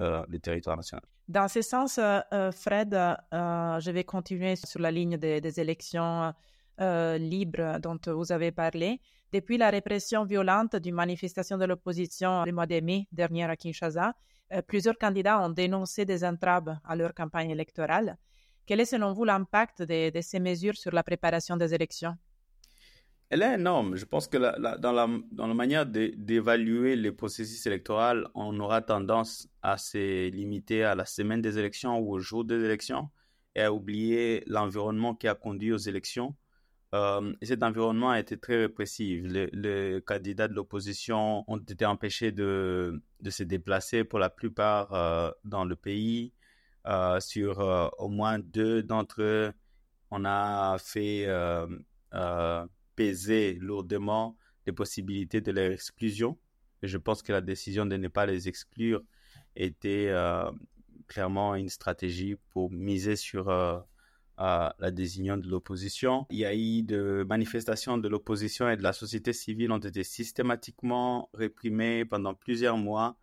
le 0.00 0.38
territoire 0.38 0.76
national. 0.76 1.02
Dans 1.26 1.48
ce 1.48 1.60
sens, 1.60 1.94
Fred, 2.52 2.90
je 2.92 3.90
vais 3.90 4.04
continuer 4.04 4.54
sur 4.54 4.78
la 4.78 4.92
ligne 4.92 5.16
des, 5.16 5.40
des 5.40 5.58
élections 5.58 6.32
libres 6.78 7.80
dont 7.80 7.98
vous 8.06 8.30
avez 8.30 8.52
parlé. 8.52 9.00
Depuis 9.32 9.58
la 9.58 9.70
répression 9.70 10.24
violente 10.24 10.76
d'une 10.76 10.94
manifestation 10.94 11.58
de 11.58 11.64
l'opposition 11.64 12.44
le 12.44 12.52
mois 12.52 12.66
de 12.66 12.78
mai 12.78 13.08
dernier 13.10 13.42
à 13.42 13.56
Kinshasa, 13.56 14.10
euh, 14.10 14.12
plusieurs 14.66 14.98
candidats 14.98 15.40
ont 15.40 15.50
dénoncé 15.50 16.04
des 16.04 16.24
entraves 16.24 16.78
à 16.84 16.96
leur 16.96 17.14
campagne 17.14 17.50
électorale. 17.50 18.16
Quel 18.66 18.80
est 18.80 18.84
selon 18.84 19.12
vous 19.12 19.24
l'impact 19.24 19.82
de, 19.82 20.20
ces 20.20 20.40
mesures 20.40 20.76
sur 20.76 20.92
la 20.92 21.02
préparation 21.02 21.56
des 21.56 21.74
élections? 21.74 22.16
Elle 23.30 23.42
est 23.42 23.54
énorme. 23.54 23.96
Je 23.96 24.04
pense 24.04 24.26
que 24.26 24.38
dans, 24.38 24.92
la, 24.92 25.08
dans 25.32 25.46
la 25.46 25.54
manière 25.54 25.84
d'évaluer 25.86 26.96
les 26.96 27.12
processus 27.12 27.66
électoraux, 27.66 28.24
on 28.34 28.58
aura 28.60 28.80
tendance 28.80 29.48
à 29.62 29.76
se 29.76 30.28
limiter 30.30 30.82
à 30.84 30.94
la 30.94 31.04
semaine 31.04 31.42
des 31.42 31.58
élections 31.58 31.98
ou 31.98 32.14
au 32.14 32.20
jour 32.20 32.44
des 32.44 32.62
élections 32.64 33.10
et 33.54 33.62
à 33.62 33.72
oublier 33.72 34.44
l'environnement 34.46 35.14
qui 35.14 35.28
a 35.28 35.34
conduit 35.34 35.72
aux 35.72 35.78
élections 35.78 36.34
euh, 36.94 37.34
et 37.40 37.46
cet 37.46 37.62
environnement 37.62 38.10
a 38.10 38.20
été 38.20 38.38
très 38.38 38.56
répressif. 38.58 39.22
Les, 39.24 40.02
candidats 40.06 40.48
de 40.48 40.54
l'opposition 40.54 41.44
ont 41.46 41.58
été 41.58 41.84
empêchés 41.84 42.32
de, 42.32 43.02
de, 43.20 43.30
se 43.30 43.42
déplacer 43.42 44.04
pour 44.04 44.18
la 44.18 44.30
plupart 44.30 44.92
euh, 44.94 45.30
dans 45.44 45.64
le 45.64 45.76
pays. 45.76 46.32
Euh, 46.86 47.20
sur 47.20 47.58
au 47.98 48.08
moins 48.08 48.38
deux 48.38 48.82
d'entre 48.82 49.20
eux, 49.22 49.52
on 50.10 50.24
a 50.24 50.78
fait 50.78 51.28
peser 52.96 53.54
lourdement 53.60 54.36
les 54.66 54.72
possibilités 54.72 55.40
de 55.40 55.52
leur 55.52 55.72
exclusion. 55.72 56.38
Et 56.82 56.88
je 56.88 56.96
pense 56.96 57.22
que 57.22 57.32
la 57.32 57.40
décision 57.40 57.84
de 57.84 57.96
ne 57.96 58.08
pas 58.08 58.24
les 58.24 58.48
exclure 58.48 59.02
était 59.56 60.10
clairement 61.08 61.54
une 61.54 61.68
stratégie 61.68 62.36
pour 62.50 62.70
miser 62.70 63.16
sur 63.16 63.48
à 64.38 64.74
la 64.78 64.90
désignation 64.90 65.36
de 65.36 65.48
l'opposition. 65.48 66.26
Il 66.30 66.38
y 66.38 66.44
a 66.44 66.54
eu 66.54 66.82
de 66.82 67.26
manifestations 67.28 67.98
de 67.98 68.08
l'opposition 68.08 68.70
et 68.70 68.76
de 68.76 68.82
la 68.82 68.92
société 68.92 69.32
civile 69.32 69.72
ont 69.72 69.78
été 69.78 70.04
systématiquement 70.04 71.28
réprimées 71.34 72.04
pendant 72.04 72.34
plusieurs 72.34 72.76
mois. 72.76 73.18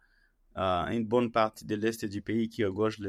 Euh, 0.58 0.88
une 0.88 1.06
bonne 1.06 1.32
partie 1.32 1.66
de 1.66 1.76
l'Est 1.76 2.06
du 2.06 2.22
pays 2.22 2.48
qui 2.48 2.64
regorge 2.64 3.00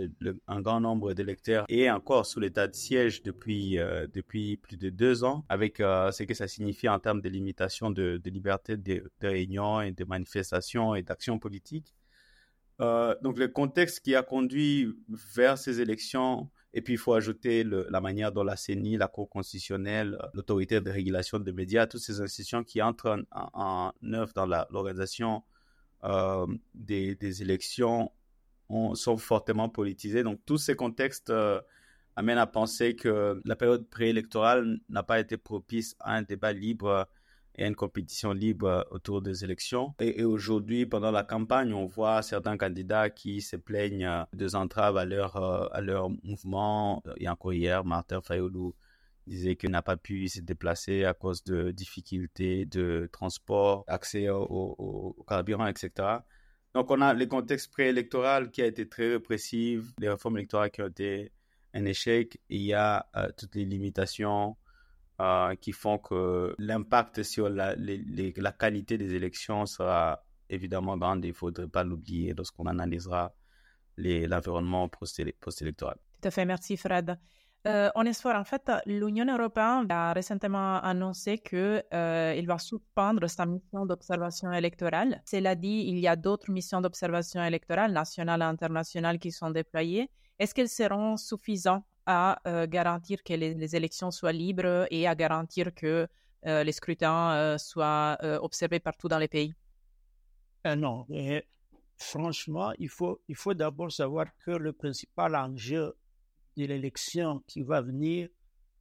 un 0.49 0.61
grand 0.61 0.81
nombre 0.81 1.15
d'électeurs 1.15 1.65
est 1.69 1.89
encore 1.91 2.27
sous 2.27 2.41
l'état 2.41 2.67
de 2.67 2.75
siège 2.75 3.23
depuis, 3.23 3.79
euh, 3.79 4.09
depuis 4.13 4.57
plus 4.57 4.77
de 4.77 4.91
deux 4.91 5.23
ans, 5.23 5.45
avec 5.49 5.79
euh, 5.79 6.11
ce 6.11 6.25
que 6.25 6.35
ça 6.35 6.49
signifie 6.49 6.89
en 6.89 6.99
termes 6.99 7.21
de 7.21 7.29
limitation 7.29 7.91
de, 7.91 8.21
de 8.23 8.31
liberté 8.31 8.77
de, 8.77 9.11
de, 9.21 9.29
réunion 9.29 9.81
et 9.81 9.93
de 9.93 10.05
manifestation 10.05 10.97
et 10.97 11.03
d'action 11.03 11.39
politique. 11.39 11.95
donc 12.81 13.39
le 13.39 13.47
contexte 13.47 14.01
qui 14.01 14.15
a 14.17 14.23
conduit 14.23 14.93
vers 15.09 15.57
ces 15.57 15.81
élections 15.81 16.51
et 16.77 16.83
puis, 16.83 16.93
il 16.93 16.99
faut 16.99 17.15
ajouter 17.15 17.65
la 17.65 18.03
manière 18.03 18.33
dont 18.33 18.45
la 18.45 18.55
CENI, 18.55 18.99
la 18.99 19.09
Cour 19.09 19.31
constitutionnelle, 19.31 20.19
l'autorité 20.35 20.79
de 20.83 20.91
régulation 20.91 21.39
des 21.39 21.55
médias, 21.55 21.87
toutes 21.87 22.03
ces 22.03 22.21
institutions 22.21 22.65
qui 22.65 22.83
entrent 22.83 23.25
en, 23.33 23.93
œuvre 24.13 24.35
dans 24.35 24.45
l'organisation 24.45 25.43
euh, 26.05 26.47
des, 26.75 27.17
élections 27.41 28.13
sont 28.93 29.17
fortement 29.17 29.71
politisées. 29.71 30.23
Donc, 30.23 30.39
tous 30.45 30.59
ces 30.59 30.77
contextes 30.77 31.31
euh, 31.31 31.63
amènent 32.15 32.37
à 32.37 32.47
penser 32.47 32.95
que 32.95 33.41
la 33.47 33.57
période 33.57 33.89
préélectorale 33.89 34.79
n'a 34.91 35.03
pas 35.03 35.19
été 35.19 35.39
propice 35.39 35.97
à 36.01 36.17
un 36.17 36.23
débat 36.25 36.53
libre 36.53 37.09
et 37.57 37.67
une 37.67 37.75
compétition 37.75 38.33
libre 38.33 38.87
autour 38.91 39.23
des 39.23 39.45
élections. 39.45 39.95
Et, 39.99 40.25
aujourd'hui, 40.25 40.87
pendant 40.87 41.11
la 41.11 41.25
campagne, 41.25 41.73
on 41.73 41.87
voit 41.87 42.23
certains 42.23 42.57
candidats 42.57 43.11
qui 43.11 43.41
se 43.41 43.57
plaignent 43.57 44.27
des 44.33 44.55
entraves 44.55 44.97
à 44.97 45.05
leur, 45.05 45.37
euh, 45.37 45.67
à 45.73 45.81
leur 45.81 46.11
mouvement. 46.23 47.03
A 47.25 47.33
encore 47.33 47.55
hier, 47.55 47.85
Martin 47.85 48.21
Fayoulou 48.21 48.75
disait 49.27 49.57
qu'il 49.57 49.71
n'a 49.71 49.83
pas 49.83 49.97
pu 49.97 50.29
se 50.29 50.41
déplacer 50.41 51.05
à 51.05 51.15
cause 51.15 51.43
de 51.45 51.71
difficultés 51.73 52.65
de 52.67 53.09
transport, 53.13 53.85
accès 53.89 54.29
au, 54.29 55.17
carburant, 55.27 55.67
etc. 55.67 55.91
Donc, 56.75 56.91
on 56.91 57.01
a 57.01 57.15
le 57.15 57.27
contexte 57.27 57.73
préélectoral 57.73 58.51
qui 58.51 58.63
a 58.63 58.67
été 58.67 58.89
très 58.89 59.13
répressif, 59.13 59.83
les 59.99 60.11
réformes 60.11 60.37
électorales 60.37 60.71
qui 60.71 60.83
ont 60.83 60.89
été 60.89 61.33
un 61.75 61.85
échec. 61.87 62.39
il 62.49 62.63
y 62.63 62.75
a 62.75 63.07
euh, 63.17 63.29
toutes 63.37 63.55
les 63.55 63.65
limitations 63.65 64.57
euh, 65.21 65.55
qui 65.57 65.73
font 65.73 65.99
que 65.99 66.55
l'impact 66.59 67.23
sur 67.23 67.49
la, 67.49 67.75
qualité 68.59 68.99
des 68.99 69.15
élections 69.15 69.67
sera 69.67 70.23
évidemment 70.49 70.97
grand. 70.97 71.17
Il 71.23 71.29
ne 71.29 71.33
faudrait 71.33 71.69
pas 71.69 71.85
l'oublier 71.85 72.35
lorsqu'on 72.35 72.67
analysera 72.67 73.35
l'environnement 73.97 74.89
post-électoral. 74.89 75.97
Tout 76.21 76.29
à 76.29 76.31
fait, 76.31 76.45
merci 76.45 76.77
Fred. 76.77 77.19
Euh, 77.67 77.91
on 77.97 78.05
en 78.07 78.45
fait, 78.45 78.71
l'Union 78.87 79.27
européenne 79.27 79.91
a 79.91 80.13
récemment 80.13 80.77
annoncé 80.83 81.39
qu'il 81.39 81.83
euh, 81.93 82.43
va 82.47 82.59
suspendre 82.59 83.29
sa 83.29 83.45
mission 83.45 83.87
d'observation 83.87 84.53
électorale. 84.53 85.21
Cela 85.25 85.57
dit, 85.57 85.87
il 85.89 85.99
y 85.99 86.07
a 86.07 86.15
d'autres 86.15 86.51
missions 86.53 86.81
d'observation 86.81 87.43
électorale, 87.43 87.91
nationales 87.93 88.43
et 88.43 88.45
internationales, 88.45 89.19
qui 89.19 89.33
sont 89.33 89.51
déployées. 89.51 90.09
Est-ce 90.39 90.55
qu'elles 90.55 90.69
seront 90.69 91.17
suffisantes 91.17 91.85
à 92.07 92.41
euh, 92.47 92.67
garantir 92.67 93.23
que 93.23 93.35
les, 93.35 93.77
élections 93.77 94.11
soient 94.11 94.33
libres 94.33 94.87
et 94.91 95.07
à 95.07 95.15
garantir 95.15 95.75
que 95.75 96.07
euh, 96.47 96.63
les 96.65 96.73
scrutins 96.73 97.33
euh, 97.33 97.59
soient 97.59 98.17
observés 98.41 98.81
partout 98.81 99.09
dans 99.09 99.19
les 99.19 99.29
pays 99.29 99.55
Non, 100.65 101.07
franchement, 101.99 102.73
il 102.79 102.89
faut, 102.89 103.21
il 103.29 103.35
faut 103.35 103.55
d'abord 103.55 103.91
savoir 103.91 104.27
que 104.45 104.53
le 104.53 104.73
principal 104.73 105.35
enjeu 105.35 105.97
de 106.57 106.65
l'élection 106.65 107.43
qui 107.47 107.63
va 107.63 107.83
venir, 107.83 108.29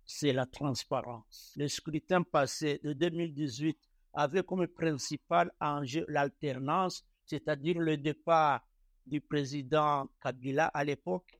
c'est 0.05 0.33
la 0.33 0.45
transparence. 0.45 1.53
Le 1.57 1.67
scrutin 1.67 2.21
passé 2.21 2.79
de 2.83 2.93
2018 2.93 3.77
avait 4.13 4.43
comme 4.43 4.67
principal 4.67 5.51
enjeu 5.59 6.05
l'alternance, 6.07 7.03
c'est-à-dire 7.25 7.79
le 7.79 7.97
départ 7.97 8.61
du 9.05 9.19
président 9.19 10.07
Kabila 10.21 10.67
à 10.67 10.83
l'époque. 10.83 11.39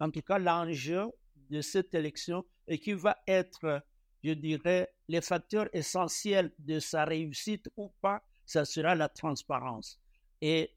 En 0.00 0.10
tout 0.10 0.22
cas, 0.22 0.38
l'enjeu 0.38 1.06
de 1.50 1.60
cette 1.60 1.94
élection 1.94 2.44
et 2.66 2.78
qui 2.78 2.92
va 2.92 3.16
être, 3.26 3.82
je 4.22 4.32
dirais, 4.32 4.90
les 5.08 5.20
facteurs 5.20 5.68
essentiels 5.72 6.52
de 6.58 6.78
sa 6.78 7.04
réussite 7.04 7.68
ou 7.76 7.90
pas, 8.00 8.22
ça 8.44 8.64
sera 8.64 8.94
la 8.94 9.08
transparence. 9.08 9.98
Et 10.40 10.74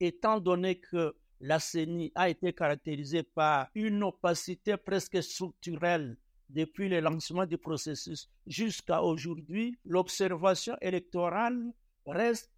étant 0.00 0.40
donné 0.40 0.78
que 0.78 1.16
la 1.40 1.58
CENI 1.58 2.12
a 2.14 2.28
été 2.28 2.52
caractérisée 2.52 3.22
par 3.22 3.68
une 3.74 4.02
opacité 4.02 4.76
presque 4.76 5.22
structurelle 5.22 6.16
depuis 6.48 6.88
le 6.88 7.00
lancement 7.00 7.46
du 7.46 7.58
processus 7.58 8.28
jusqu'à 8.46 9.02
aujourd'hui, 9.02 9.78
l'observation 9.84 10.76
électorale 10.80 11.72
reste 12.06 12.50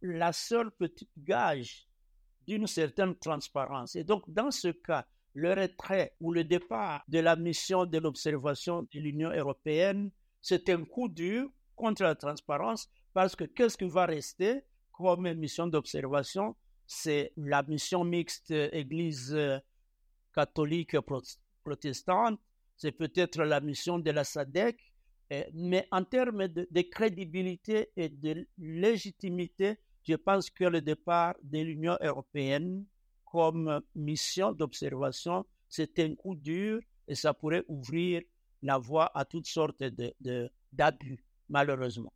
la 0.00 0.32
seule 0.32 0.70
petite 0.70 1.10
gage 1.18 1.86
d'une 2.46 2.66
certaine 2.66 3.14
transparence. 3.16 3.94
Et 3.96 4.04
donc, 4.04 4.28
dans 4.28 4.50
ce 4.50 4.68
cas, 4.68 5.06
le 5.34 5.52
retrait 5.52 6.14
ou 6.20 6.32
le 6.32 6.44
départ 6.44 7.02
de 7.08 7.18
la 7.18 7.36
mission 7.36 7.86
de 7.86 7.98
l'observation 7.98 8.82
de 8.82 9.00
l'Union 9.00 9.30
européenne, 9.30 10.10
c'est 10.40 10.68
un 10.68 10.84
coup 10.84 11.08
dur 11.08 11.48
contre 11.74 12.02
la 12.02 12.14
transparence 12.14 12.88
parce 13.14 13.36
que 13.36 13.44
qu'est-ce 13.44 13.76
qui 13.76 13.88
va 13.88 14.06
rester 14.06 14.62
comme 14.92 15.32
mission 15.34 15.66
d'observation, 15.66 16.54
c'est 16.86 17.32
la 17.36 17.62
mission 17.62 18.04
mixte 18.04 18.50
Église 18.50 19.36
catholique 20.34 20.96
protestante, 21.64 22.38
c'est 22.76 22.92
peut-être 22.92 23.42
la 23.42 23.60
mission 23.60 23.98
de 23.98 24.10
la 24.10 24.24
SADEC, 24.24 24.76
mais 25.54 25.86
en 25.90 26.04
termes 26.04 26.48
de, 26.48 26.80
crédibilité 26.90 27.90
et 27.96 28.08
de 28.08 28.46
légitimité, 28.58 29.78
je 30.06 30.14
pense 30.14 30.50
que 30.50 30.64
le 30.64 30.80
départ 30.80 31.34
de 31.42 31.58
l'Union 31.58 31.96
européenne 32.02 32.84
comme 33.32 33.80
mission 33.94 34.52
d'observation, 34.52 35.46
c'est 35.66 35.98
un 36.00 36.14
coup 36.14 36.34
dur 36.34 36.80
et 37.08 37.14
ça 37.14 37.32
pourrait 37.32 37.64
ouvrir 37.66 38.20
la 38.62 38.76
voie 38.76 39.10
à 39.14 39.24
toutes 39.24 39.46
sortes 39.46 39.82
d'abus, 39.82 40.12
de, 40.20 40.50
d'abus, 40.70 41.24
malheureusement. 41.48 42.12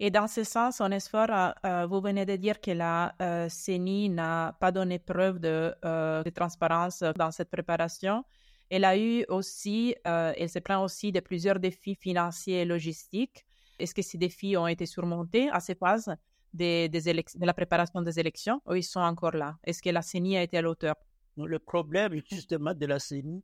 Et 0.00 0.10
dans 0.10 0.26
ce 0.26 0.42
sens, 0.42 0.80
Onesphore, 0.80 1.30
euh, 1.30 1.52
euh, 1.64 1.86
vous 1.86 2.00
venez 2.00 2.26
de 2.26 2.34
dire 2.34 2.60
que 2.60 2.72
la 2.72 3.14
euh, 3.22 3.48
CENI 3.48 4.08
n'a 4.08 4.56
pas 4.58 4.72
donné 4.72 4.98
preuve 4.98 5.38
de, 5.38 5.74
euh, 5.84 6.22
de, 6.24 6.30
transparence 6.30 7.04
dans 7.16 7.30
cette 7.30 7.50
préparation. 7.50 8.24
Elle 8.70 8.84
a 8.84 8.96
eu 8.96 9.24
aussi, 9.28 9.94
euh, 10.06 10.32
elle 10.36 10.48
se 10.48 10.58
plaint 10.58 10.82
aussi 10.82 11.12
de 11.12 11.20
plusieurs 11.20 11.60
défis 11.60 11.94
financiers 11.94 12.62
et 12.62 12.64
logistiques. 12.64 13.44
Est-ce 13.78 13.94
que 13.94 14.02
ces 14.02 14.18
défis 14.18 14.56
ont 14.56 14.66
été 14.66 14.86
surmontés 14.86 15.48
à 15.50 15.60
ces 15.60 15.74
phases? 15.74 16.10
Des, 16.52 16.88
des 16.88 17.00
de 17.02 17.46
la 17.46 17.54
préparation 17.54 18.02
des 18.02 18.18
élections 18.18 18.60
ou 18.66 18.74
ils 18.74 18.82
sont 18.82 19.00
encore 19.00 19.36
là 19.36 19.58
Est-ce 19.64 19.82
que 19.82 19.90
la 19.90 20.02
CENI 20.02 20.36
a 20.38 20.42
été 20.42 20.58
à 20.58 20.62
l'auteur 20.62 20.96
Le 21.36 21.58
problème 21.58 22.20
justement 22.30 22.74
de 22.74 22.86
la 22.86 22.98
CENI, 22.98 23.42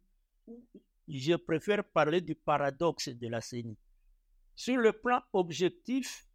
je 1.09 1.35
préfère 1.35 1.85
parler 1.85 2.21
du 2.21 2.35
paradoxe 2.35 3.09
de 3.09 3.29
la 3.29 3.41
CENI. 3.41 3.77
Sur 4.55 4.77
le 4.79 4.93
plan 4.93 5.21
objectif, 5.33 6.27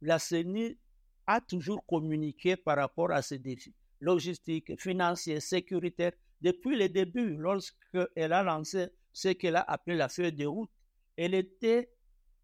la 0.00 0.18
CENI 0.18 0.78
a 1.26 1.40
toujours 1.40 1.84
communiqué 1.86 2.56
par 2.56 2.78
rapport 2.78 3.10
à 3.12 3.22
ces 3.22 3.38
défis 3.38 3.74
logistiques, 4.00 4.80
financiers, 4.80 5.40
sécuritaires. 5.40 6.12
Depuis 6.40 6.76
le 6.76 6.88
début, 6.88 7.36
lorsqu'elle 7.36 8.32
a 8.32 8.42
lancé 8.42 8.88
ce 9.12 9.28
qu'elle 9.30 9.56
a 9.56 9.62
appelé 9.62 9.96
la 9.96 10.08
feuille 10.08 10.32
de 10.32 10.46
route, 10.46 10.70
elle 11.16 11.34
était 11.34 11.90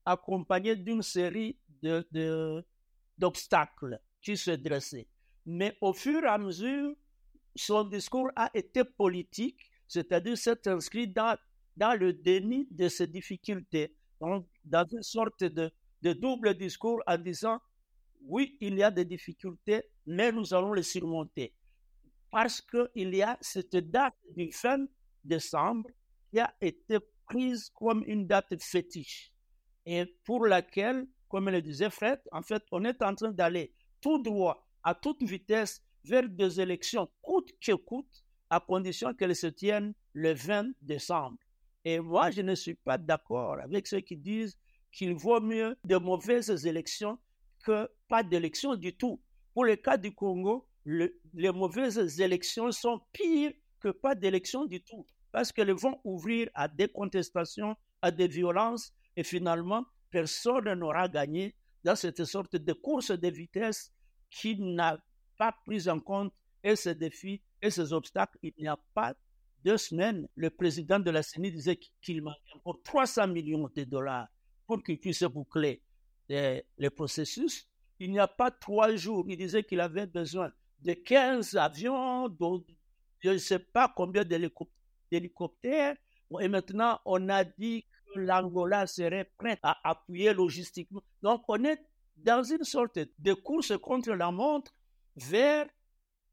accompagnée 0.04 0.76
d'une 0.76 1.02
série 1.02 1.56
de, 1.82 2.06
de, 2.10 2.64
d'obstacles 3.18 4.00
qui 4.20 4.36
se 4.36 4.52
dressaient. 4.52 5.06
Mais 5.46 5.76
au 5.80 5.92
fur 5.92 6.24
et 6.24 6.28
à 6.28 6.38
mesure, 6.38 6.94
son 7.54 7.84
discours 7.84 8.30
a 8.34 8.50
été 8.54 8.84
politique, 8.84 9.70
c'est-à-dire 9.86 10.36
s'est 10.36 10.66
inscrit 10.68 11.08
dans, 11.08 11.36
dans 11.76 11.98
le 11.98 12.12
déni 12.12 12.66
de 12.70 12.88
ces 12.88 13.06
difficultés, 13.06 13.94
donc 14.20 14.46
dans 14.64 14.86
une 14.90 15.02
sorte 15.02 15.44
de, 15.44 15.70
de 16.02 16.12
double 16.12 16.54
discours 16.54 17.02
en 17.06 17.18
disant 17.18 17.60
oui, 18.26 18.56
il 18.60 18.76
y 18.76 18.82
a 18.82 18.90
des 18.90 19.04
difficultés, 19.04 19.82
mais 20.06 20.32
nous 20.32 20.54
allons 20.54 20.72
les 20.72 20.82
surmonter. 20.82 21.54
Parce 22.30 22.60
qu'il 22.60 23.14
y 23.14 23.22
a 23.22 23.36
cette 23.40 23.76
date 23.76 24.14
du 24.34 24.50
fin 24.50 24.86
décembre 25.22 25.90
qui 26.30 26.40
a 26.40 26.52
été 26.60 26.98
prise 27.26 27.70
comme 27.74 28.02
une 28.06 28.26
date 28.26 28.60
fétiche 28.62 29.32
et 29.86 30.06
pour 30.24 30.46
laquelle 30.46 31.06
comme 31.34 31.50
le 31.50 31.60
disait 31.60 31.90
Fred, 31.90 32.20
en 32.30 32.42
fait, 32.42 32.62
on 32.70 32.84
est 32.84 33.02
en 33.02 33.12
train 33.12 33.32
d'aller 33.32 33.74
tout 34.00 34.22
droit, 34.22 34.64
à 34.84 34.94
toute 34.94 35.20
vitesse, 35.24 35.82
vers 36.04 36.28
des 36.28 36.60
élections, 36.60 37.08
coûte 37.22 37.50
que 37.60 37.72
coûte, 37.72 38.22
à 38.50 38.60
condition 38.60 39.12
qu'elles 39.14 39.34
se 39.34 39.48
tiennent 39.48 39.94
le 40.12 40.32
20 40.32 40.68
décembre. 40.80 41.36
Et 41.84 41.98
moi, 41.98 42.30
je 42.30 42.40
ne 42.40 42.54
suis 42.54 42.76
pas 42.76 42.98
d'accord 42.98 43.58
avec 43.58 43.88
ceux 43.88 43.98
qui 43.98 44.16
disent 44.16 44.56
qu'il 44.92 45.14
vaut 45.14 45.40
mieux 45.40 45.76
de 45.82 45.96
mauvaises 45.96 46.66
élections 46.66 47.18
que 47.64 47.90
pas 48.06 48.22
d'élections 48.22 48.76
du 48.76 48.96
tout. 48.96 49.20
Pour 49.54 49.64
le 49.64 49.74
cas 49.74 49.96
du 49.96 50.14
Congo, 50.14 50.68
le, 50.84 51.20
les 51.32 51.50
mauvaises 51.50 52.20
élections 52.20 52.70
sont 52.70 53.00
pires 53.12 53.54
que 53.80 53.88
pas 53.88 54.14
d'élections 54.14 54.66
du 54.66 54.80
tout, 54.84 55.04
parce 55.32 55.50
qu'elles 55.50 55.72
vont 55.72 56.00
ouvrir 56.04 56.48
à 56.54 56.68
des 56.68 56.86
contestations, 56.86 57.74
à 58.02 58.12
des 58.12 58.28
violences, 58.28 58.92
et 59.16 59.24
finalement, 59.24 59.84
personne 60.14 60.72
n'aura 60.74 61.08
gagné 61.08 61.56
dans 61.82 61.96
cette 61.96 62.24
sorte 62.24 62.54
de 62.54 62.72
course 62.72 63.10
de 63.10 63.28
vitesse 63.28 63.92
qui 64.30 64.56
n'a 64.60 64.96
pas 65.36 65.52
pris 65.66 65.88
en 65.88 65.98
compte 65.98 66.32
et 66.62 66.76
ces 66.76 66.94
défis 66.94 67.42
et 67.60 67.68
ces 67.68 67.92
obstacles. 67.92 68.38
Il 68.44 68.52
n'y 68.56 68.68
a 68.68 68.78
pas 68.94 69.16
deux 69.64 69.76
semaines, 69.76 70.28
le 70.36 70.50
président 70.50 71.00
de 71.00 71.10
la 71.10 71.24
CENI 71.24 71.50
disait 71.50 71.80
qu'il 72.00 72.22
manquait 72.22 72.38
encore 72.54 72.80
300 72.84 73.26
millions 73.26 73.68
de 73.74 73.82
dollars 73.82 74.28
pour 74.68 74.84
qu'il 74.84 75.00
puisse 75.00 75.24
boucler 75.24 75.82
les, 76.28 76.64
les 76.78 76.90
processus. 76.90 77.68
Il 77.98 78.12
n'y 78.12 78.20
a 78.20 78.28
pas 78.28 78.52
trois 78.52 78.94
jours, 78.94 79.24
il 79.28 79.36
disait 79.36 79.64
qu'il 79.64 79.80
avait 79.80 80.06
besoin 80.06 80.52
de 80.78 80.92
15 80.92 81.56
avions, 81.56 82.32
je 83.18 83.30
ne 83.30 83.38
sais 83.38 83.58
pas 83.58 83.92
combien 83.96 84.22
d'hélicoptères. 85.10 85.96
Et 86.40 86.48
maintenant, 86.48 87.00
on 87.04 87.28
a 87.28 87.42
dit 87.42 87.84
l'Angola 88.16 88.86
serait 88.86 89.30
prête 89.36 89.60
à 89.62 89.78
appuyer 89.82 90.32
logistiquement. 90.32 91.02
Donc, 91.22 91.44
on 91.48 91.64
est 91.64 91.80
dans 92.16 92.42
une 92.42 92.64
sorte 92.64 92.98
de 93.18 93.32
course 93.34 93.76
contre 93.78 94.12
la 94.12 94.30
montre 94.30 94.72
vers 95.16 95.66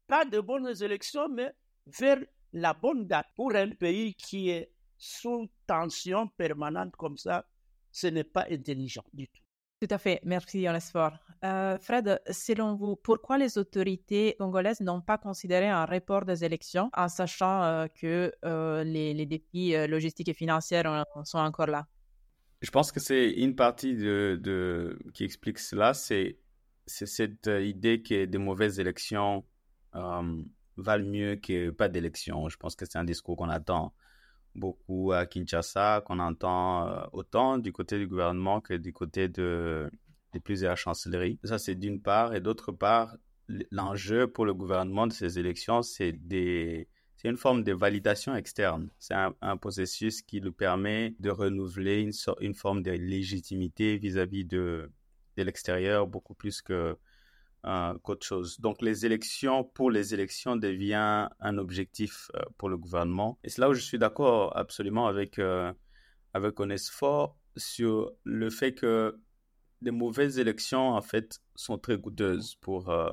pas 0.06 0.24
de 0.24 0.40
bonnes 0.40 0.74
élections, 0.82 1.28
mais 1.28 1.52
vers 1.86 2.18
la 2.52 2.74
bonne 2.74 3.06
date. 3.06 3.26
Pour 3.34 3.54
un 3.54 3.70
pays 3.70 4.14
qui 4.14 4.50
est 4.50 4.70
sous 4.98 5.48
tension 5.66 6.28
permanente 6.28 6.94
comme 6.96 7.16
ça, 7.16 7.46
ce 7.90 8.06
n'est 8.06 8.24
pas 8.24 8.46
intelligent 8.50 9.04
du 9.12 9.28
tout. 9.28 9.41
Tout 9.82 9.92
à 9.92 9.98
fait. 9.98 10.20
Merci, 10.22 10.68
Onesphore. 10.68 11.10
Euh, 11.42 11.76
Fred, 11.76 12.20
selon 12.30 12.76
vous, 12.76 12.94
pourquoi 12.94 13.36
les 13.36 13.58
autorités 13.58 14.36
congolaises 14.38 14.80
n'ont 14.80 15.00
pas 15.00 15.18
considéré 15.18 15.68
un 15.68 15.86
report 15.86 16.24
des 16.24 16.44
élections 16.44 16.88
en 16.96 17.08
sachant 17.08 17.64
euh, 17.64 17.86
que 17.88 18.32
euh, 18.44 18.84
les, 18.84 19.26
défis 19.26 19.74
euh, 19.74 19.88
logistiques 19.88 20.28
et 20.28 20.34
financiers 20.34 20.82
sont 21.24 21.38
encore 21.38 21.66
là? 21.66 21.88
Je 22.60 22.70
pense 22.70 22.92
que 22.92 23.00
c'est 23.00 23.28
une 23.32 23.56
partie 23.56 23.96
de, 23.96 24.96
qui 25.14 25.24
explique 25.24 25.58
cela, 25.58 25.94
c'est 25.94 26.38
cette 26.86 27.48
idée 27.48 28.02
que 28.02 28.26
des 28.26 28.38
mauvaises 28.38 28.78
élections 28.78 29.44
valent 29.92 31.10
mieux 31.10 31.34
que 31.34 31.70
pas 31.70 31.88
d'élections. 31.88 32.48
Je 32.48 32.56
pense 32.56 32.76
que 32.76 32.86
c'est 32.86 32.98
un 32.98 33.04
discours 33.04 33.36
qu'on 33.36 33.48
attend 33.48 33.92
beaucoup 34.54 35.12
à 35.12 35.26
Kinshasa, 35.26 36.02
qu'on 36.06 36.18
entend 36.18 36.88
euh, 36.88 37.04
autant 37.12 37.58
du 37.58 37.72
côté 37.72 37.98
du 37.98 38.06
gouvernement 38.06 38.60
que 38.60 38.74
du 38.74 38.92
côté 38.92 39.28
de, 39.28 39.90
de 40.32 40.38
plusieurs 40.38 40.76
chancelleries. 40.76 41.38
Ça, 41.44 41.58
c'est 41.58 41.74
d'une 41.74 42.00
part. 42.00 42.34
Et 42.34 42.40
d'autre 42.40 42.72
part, 42.72 43.16
l'enjeu 43.70 44.26
pour 44.26 44.46
le 44.46 44.54
gouvernement 44.54 45.06
de 45.06 45.12
ces 45.12 45.38
élections, 45.38 45.82
c'est 45.82 46.12
des... 46.12 46.88
Une 47.24 47.36
forme 47.36 47.62
de 47.62 47.72
validation 47.72 48.34
externe. 48.34 48.90
C'est 48.98 49.14
un, 49.14 49.32
un, 49.42 49.56
processus 49.56 50.22
qui 50.22 50.40
lui 50.40 50.50
permet 50.50 51.14
de 51.20 51.30
renouveler 51.30 52.00
une, 52.00 52.10
so 52.10 52.34
une 52.40 52.56
forme 52.56 52.82
de 52.82 52.90
légitimité 52.90 53.96
vis-à-vis 53.96 54.42
-vis 54.42 54.48
de, 54.48 54.90
de 55.36 55.42
l'extérieur, 55.44 56.08
beaucoup 56.08 56.34
plus 56.34 56.60
que 56.62 56.96
euh, 57.64 57.94
qu'autre 58.02 58.26
chose. 58.26 58.60
Donc 58.60 58.82
les 58.82 59.06
élections 59.06 59.64
pour 59.64 59.90
les 59.90 60.14
élections 60.14 60.56
devient 60.56 61.28
un 61.40 61.58
objectif 61.58 62.30
euh, 62.34 62.40
pour 62.58 62.68
le 62.68 62.76
gouvernement. 62.76 63.38
Et 63.44 63.50
c'est 63.50 63.60
là 63.60 63.68
où 63.70 63.74
je 63.74 63.80
suis 63.80 63.98
d'accord 63.98 64.56
absolument 64.56 65.06
avec 65.06 65.38
euh, 65.38 65.72
avec 66.34 66.58
Onesfort 66.60 67.36
sur 67.56 68.12
le 68.24 68.50
fait 68.50 68.72
que 68.72 69.18
les 69.82 69.90
mauvaises 69.90 70.38
élections 70.38 70.90
en 70.90 71.02
fait 71.02 71.40
sont 71.54 71.78
très 71.78 72.00
coûteuses 72.00 72.56
pour 72.56 72.88
euh, 72.90 73.12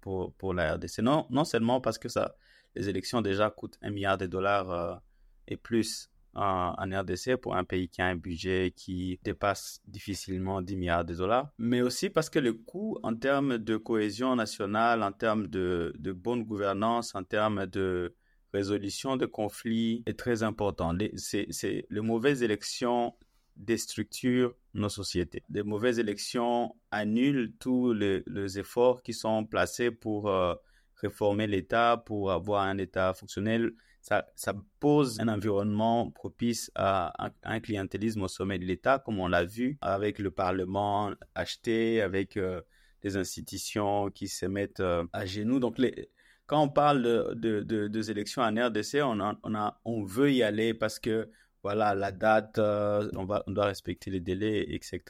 pour 0.00 0.32
pour 0.34 0.54
la 0.54 0.74
RDC. 0.74 1.00
Non 1.00 1.26
non 1.30 1.44
seulement 1.44 1.80
parce 1.80 1.98
que 1.98 2.08
ça 2.08 2.36
les 2.74 2.88
élections 2.88 3.20
déjà 3.20 3.50
coûtent 3.50 3.78
un 3.82 3.90
milliard 3.90 4.16
de 4.16 4.26
dollars 4.26 5.02
et 5.48 5.58
plus 5.58 6.11
en, 6.34 6.74
en, 6.78 7.00
RDC 7.00 7.36
pour 7.36 7.56
un 7.56 7.64
pays 7.64 7.88
qui 7.88 8.02
a 8.02 8.06
un 8.06 8.16
budget 8.16 8.72
qui 8.74 9.18
dépasse 9.22 9.80
difficilement 9.86 10.62
10 10.62 10.76
milliards 10.76 11.04
de 11.04 11.14
dollars, 11.14 11.50
mais 11.58 11.82
aussi 11.82 12.10
parce 12.10 12.30
que 12.30 12.38
le 12.38 12.52
coût 12.52 12.98
en 13.02 13.14
termes 13.14 13.58
de 13.58 13.76
cohésion 13.76 14.34
nationale, 14.36 15.02
en 15.02 15.12
termes 15.12 15.46
de, 15.46 15.92
de 15.98 16.12
bonne 16.12 16.44
gouvernance, 16.44 17.14
en 17.14 17.24
termes 17.24 17.66
de 17.66 18.14
résolution 18.52 19.16
de 19.16 19.26
conflits 19.26 20.02
est 20.06 20.18
très 20.18 20.42
important. 20.42 20.94
C'est 21.16 21.86
les 21.88 22.00
mauvaises 22.00 22.42
élections 22.42 23.14
déstructurent 23.56 24.54
nos 24.74 24.88
sociétés. 24.88 25.42
Les 25.50 25.62
mauvaises 25.62 25.98
élections 25.98 26.74
annulent 26.90 27.52
tous 27.58 27.92
les, 27.92 28.58
efforts 28.58 29.02
qui 29.02 29.12
sont 29.12 29.44
placés 29.44 29.90
pour 29.90 30.28
euh, 30.30 30.54
réformer 30.96 31.46
l'État, 31.46 32.02
pour 32.04 32.32
avoir 32.32 32.62
un 32.62 32.78
État 32.78 33.12
fonctionnel 33.14 33.72
ça, 34.02 34.54
pose 34.80 35.20
un 35.20 35.28
environnement 35.28 36.10
propice 36.10 36.72
à, 36.74 37.30
un 37.44 37.60
clientélisme 37.60 38.22
au 38.22 38.28
sommet 38.28 38.58
de 38.58 38.64
l'État, 38.64 38.98
comme 38.98 39.20
on 39.20 39.28
l'a 39.28 39.44
vu 39.44 39.78
avec 39.80 40.18
le 40.18 40.32
Parlement 40.32 41.12
acheté, 41.36 42.02
avec 42.02 42.36
euh, 42.36 42.60
les 43.04 43.16
institutions 43.16 44.10
qui 44.10 44.26
se 44.26 44.44
mettent 44.46 44.80
euh, 44.80 45.04
à 45.12 45.24
genoux. 45.24 45.60
Donc, 45.60 45.80
quand 46.46 46.62
on 46.62 46.68
parle 46.68 47.02
de, 47.02 47.34
de, 47.34 47.60
de, 47.60 47.86
de 47.86 48.10
élections 48.10 48.42
en 48.42 48.54
RDC, 48.54 49.02
on, 49.04 49.20
a, 49.20 49.38
on, 49.44 49.54
a, 49.54 49.80
on 49.84 50.02
veut 50.02 50.32
y 50.32 50.42
aller 50.42 50.74
parce 50.74 50.98
que, 50.98 51.30
voilà, 51.62 51.94
la 51.94 52.10
date, 52.10 52.58
euh, 52.58 53.08
on, 53.14 53.24
va, 53.24 53.44
on 53.46 53.52
doit 53.52 53.66
respecter 53.66 54.10
les 54.10 54.20
délais, 54.20 54.66
etc. 54.74 55.00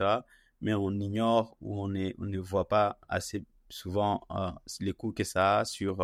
mais 0.61 0.74
on 0.74 0.90
ignore 1.00 1.57
ou 1.62 1.83
on, 1.83 1.94
est, 1.94 2.14
on 2.18 2.26
ne 2.26 2.38
voit 2.38 2.68
pas 2.68 2.98
assez 3.09 3.42
souvent 3.70 4.20
les 4.81 4.92
coûts 4.92 5.12
que 5.12 5.24
ça 5.24 5.61
a 5.61 5.64
sur, 5.64 6.02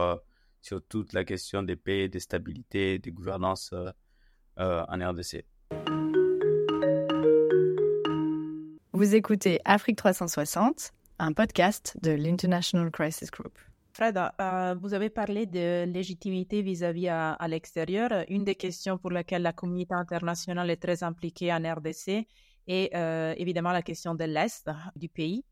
sur 0.68 0.82
toute 0.86 1.14
la 1.14 1.24
question 1.24 1.62
des 1.62 1.76
paix, 1.76 2.08
des 2.08 2.20
stabilités, 2.20 2.98
des 2.98 3.10
gouvernances 3.10 3.74
en 4.58 5.10
RDC. 5.10 5.44
Vous 8.92 9.14
écoutez 9.14 9.60
Afrique 9.64 9.96
360, 9.96 10.90
un 11.18 11.32
podcast 11.32 11.96
de 12.02 12.10
l'International 12.10 12.90
Crisis 12.90 13.30
Group. 13.30 13.56
Fred, 13.92 14.18
euh, 14.18 14.74
vous 14.80 14.92
avez 14.92 15.08
parlé 15.08 15.46
de 15.46 15.84
légitimité 15.84 16.62
vis-à-vis 16.62 17.08
à, 17.08 17.32
à 17.32 17.48
l'extérieur. 17.48 18.10
Une 18.28 18.44
des 18.44 18.54
questions 18.54 18.98
pour 18.98 19.10
lesquelles 19.10 19.42
la 19.42 19.52
communauté 19.52 19.94
internationale 19.94 20.68
est 20.70 20.82
très 20.82 21.02
impliquée 21.02 21.52
en 21.52 21.62
RDC 21.62 22.26
est 22.66 22.94
euh, 22.94 23.34
évidemment 23.38 23.72
la 23.72 23.82
question 23.82 24.14
de 24.14 24.24
l'Est 24.24 24.70
du 24.96 25.08
pays 25.08 25.44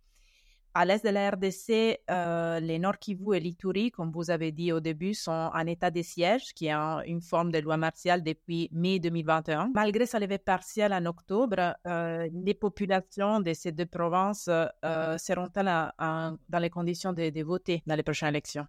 à 0.76 0.84
l'est 0.84 1.02
de 1.02 1.08
la 1.08 1.30
RDC, 1.30 2.00
euh, 2.10 2.60
les 2.60 2.78
Nord 2.78 2.98
Kivu 2.98 3.34
et 3.34 3.40
l'Ituri, 3.40 3.90
comme 3.90 4.12
vous 4.12 4.30
avez 4.30 4.52
dit 4.52 4.72
au 4.72 4.80
début, 4.80 5.14
sont 5.14 5.50
en 5.54 5.66
état 5.66 5.90
de 5.90 6.02
siège, 6.02 6.52
qui 6.52 6.66
est 6.66 6.74
une 7.06 7.22
forme 7.22 7.50
de 7.50 7.58
loi 7.60 7.78
martiale 7.78 8.22
depuis 8.22 8.68
mai 8.72 8.98
2021. 8.98 9.70
Malgré 9.74 10.04
sa 10.04 10.18
levée 10.18 10.36
partielle 10.36 10.92
en 10.92 11.06
octobre, 11.06 11.74
euh, 11.86 12.28
les 12.30 12.52
populations 12.52 13.40
de 13.40 13.54
ces 13.54 13.72
deux 13.72 13.86
provinces 13.86 14.50
euh, 14.50 15.16
seront-elles 15.16 15.92
dans 15.98 16.58
les 16.60 16.70
conditions 16.70 17.14
de, 17.14 17.42
voter 17.42 17.82
dans 17.86 17.94
les 17.94 18.02
prochaines 18.02 18.28
élections? 18.28 18.66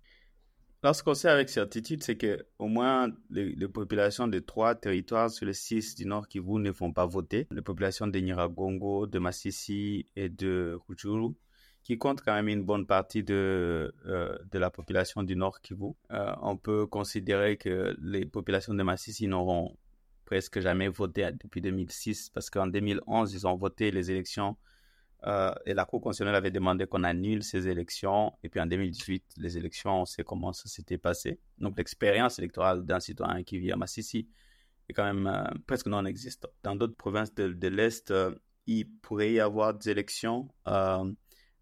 Lorsqu'on 0.83 1.13
sait 1.13 1.27
avec 1.27 1.49
certitude, 1.49 2.03
c'est 2.03 2.15
que 2.15 2.45
au 2.57 2.67
moins 2.67 3.09
les, 3.29 3.67
populations 3.67 4.29
de 4.29 4.39
trois 4.39 4.75
territoires 4.75 5.29
sur 5.29 5.45
les 5.45 5.53
six 5.53 5.95
du 5.95 6.05
Nord 6.05 6.29
Kivu 6.29 6.59
ne 6.59 6.71
vont 6.71 6.93
pas 6.93 7.05
voter. 7.05 7.47
Les 7.51 7.61
populations 7.61 8.07
de 8.07 8.17
Niragongo, 8.17 9.07
de 9.07 9.19
Massissi 9.19 10.05
et 10.15 10.29
de 10.29 10.79
Rutshuru 10.87 11.33
qui 11.87 11.97
compte 11.97 12.21
quand 12.21 12.33
même 12.33 12.49
une 12.49 12.63
bonne 12.63 12.85
partie 12.85 13.23
de, 13.23 13.95
euh, 14.07 14.37
de 14.51 14.59
la 14.59 14.69
population 14.69 15.23
du 15.23 15.37
Nord 15.37 15.61
Kivu. 15.61 15.93
Euh, 16.11 16.35
on 16.41 16.57
peut 16.57 16.85
considérer 16.85 17.55
que 17.55 17.95
les 18.01 18.25
populations 18.25 18.73
de 18.73 18.83
Massissi 18.83 19.25
n'auront 19.25 19.77
presque 20.25 20.59
jamais 20.59 20.89
voté 20.89 21.29
depuis 21.41 21.61
2006 21.61 22.31
parce 22.31 22.49
qu'en 22.49 22.67
2011, 22.67 23.33
ils 23.33 23.47
ont 23.47 23.55
voté 23.55 23.89
les 23.91 24.11
élections 24.11 24.57
euh, 25.27 25.53
et 25.65 25.73
la 25.73 25.85
Cour 25.85 26.01
constitutionnelle 26.01 26.35
avait 26.35 26.51
demandé 26.51 26.87
qu'on 26.87 27.05
annule 27.05 27.41
ces 27.41 27.69
élections. 27.69 28.33
Et 28.43 28.49
puis 28.49 28.59
en 28.59 28.65
2018, 28.65 29.23
les 29.37 29.57
élections, 29.57 30.01
on 30.01 30.05
sait 30.05 30.25
comment 30.25 30.51
ça 30.51 30.67
s'était 30.67 30.97
passé. 30.97 31.39
Donc 31.57 31.77
l'expérience 31.77 32.37
électorale 32.37 32.83
d'un 32.83 32.99
citoyen 32.99 33.43
qui 33.43 33.59
vit 33.59 33.71
à 33.71 33.77
Massissi 33.77 34.27
est 34.89 34.93
quand 34.93 35.05
même 35.05 35.53
presque 35.65 35.87
non 35.87 36.03
existante. 36.03 36.51
Dans 36.63 36.75
d'autres 36.75 36.97
provinces 36.97 37.33
de 37.33 37.67
l'Est, 37.69 38.13
il 38.65 38.89
pourrait 39.01 39.31
y 39.31 39.39
avoir 39.39 39.73
des 39.73 39.89
élections 39.89 40.49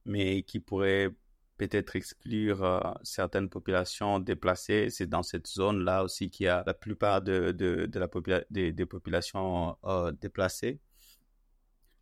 mais 0.06 0.44
qui 0.44 0.60
pourrait 0.60 1.12
peut-être 1.58 1.96
exclure 1.96 2.64
euh, 2.64 2.80
certaines 3.04 3.50
populations 3.50 4.20
déplacées. 4.20 4.90
C'est 4.90 5.08
dans 5.08 5.24
cette 5.24 5.48
zone-là 5.48 6.04
aussi 6.04 6.30
qu'il 6.30 6.46
y 6.46 6.50
a 6.50 6.64
la 6.66 6.74
plupart 6.74 7.22
de, 7.22 7.56
la 7.94 8.44
des, 8.50 8.72
des, 8.74 8.86
populations 8.86 9.78
euh, 9.86 10.12
déplacées. 10.12 10.80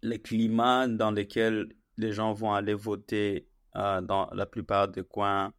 Les 0.01 0.19
climats 0.19 0.87
dans 0.87 1.11
lesquels 1.11 1.73
les 1.97 2.11
gens 2.11 2.33
vont 2.33 2.53
aller 2.53 2.73
voter 2.73 3.47
euh, 3.75 4.01
dans 4.01 4.29
la 4.33 4.45
plupart 4.45 4.87
des 4.87 5.03
coins 5.03 5.53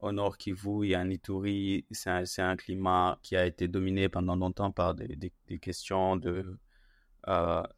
au 0.00 0.12
nord 0.12 0.38
Kivu 0.38 0.86
et 0.88 0.96
en 0.96 1.10
Ituri, 1.10 1.84
c'est 1.90 2.40
un, 2.40 2.56
climat 2.56 3.18
qui 3.22 3.36
a 3.36 3.44
été 3.44 3.68
dominé 3.68 4.08
pendant 4.08 4.34
longtemps 4.34 4.70
par 4.70 4.94
des 4.94 5.58
questions 5.60 6.16
de 6.16 6.58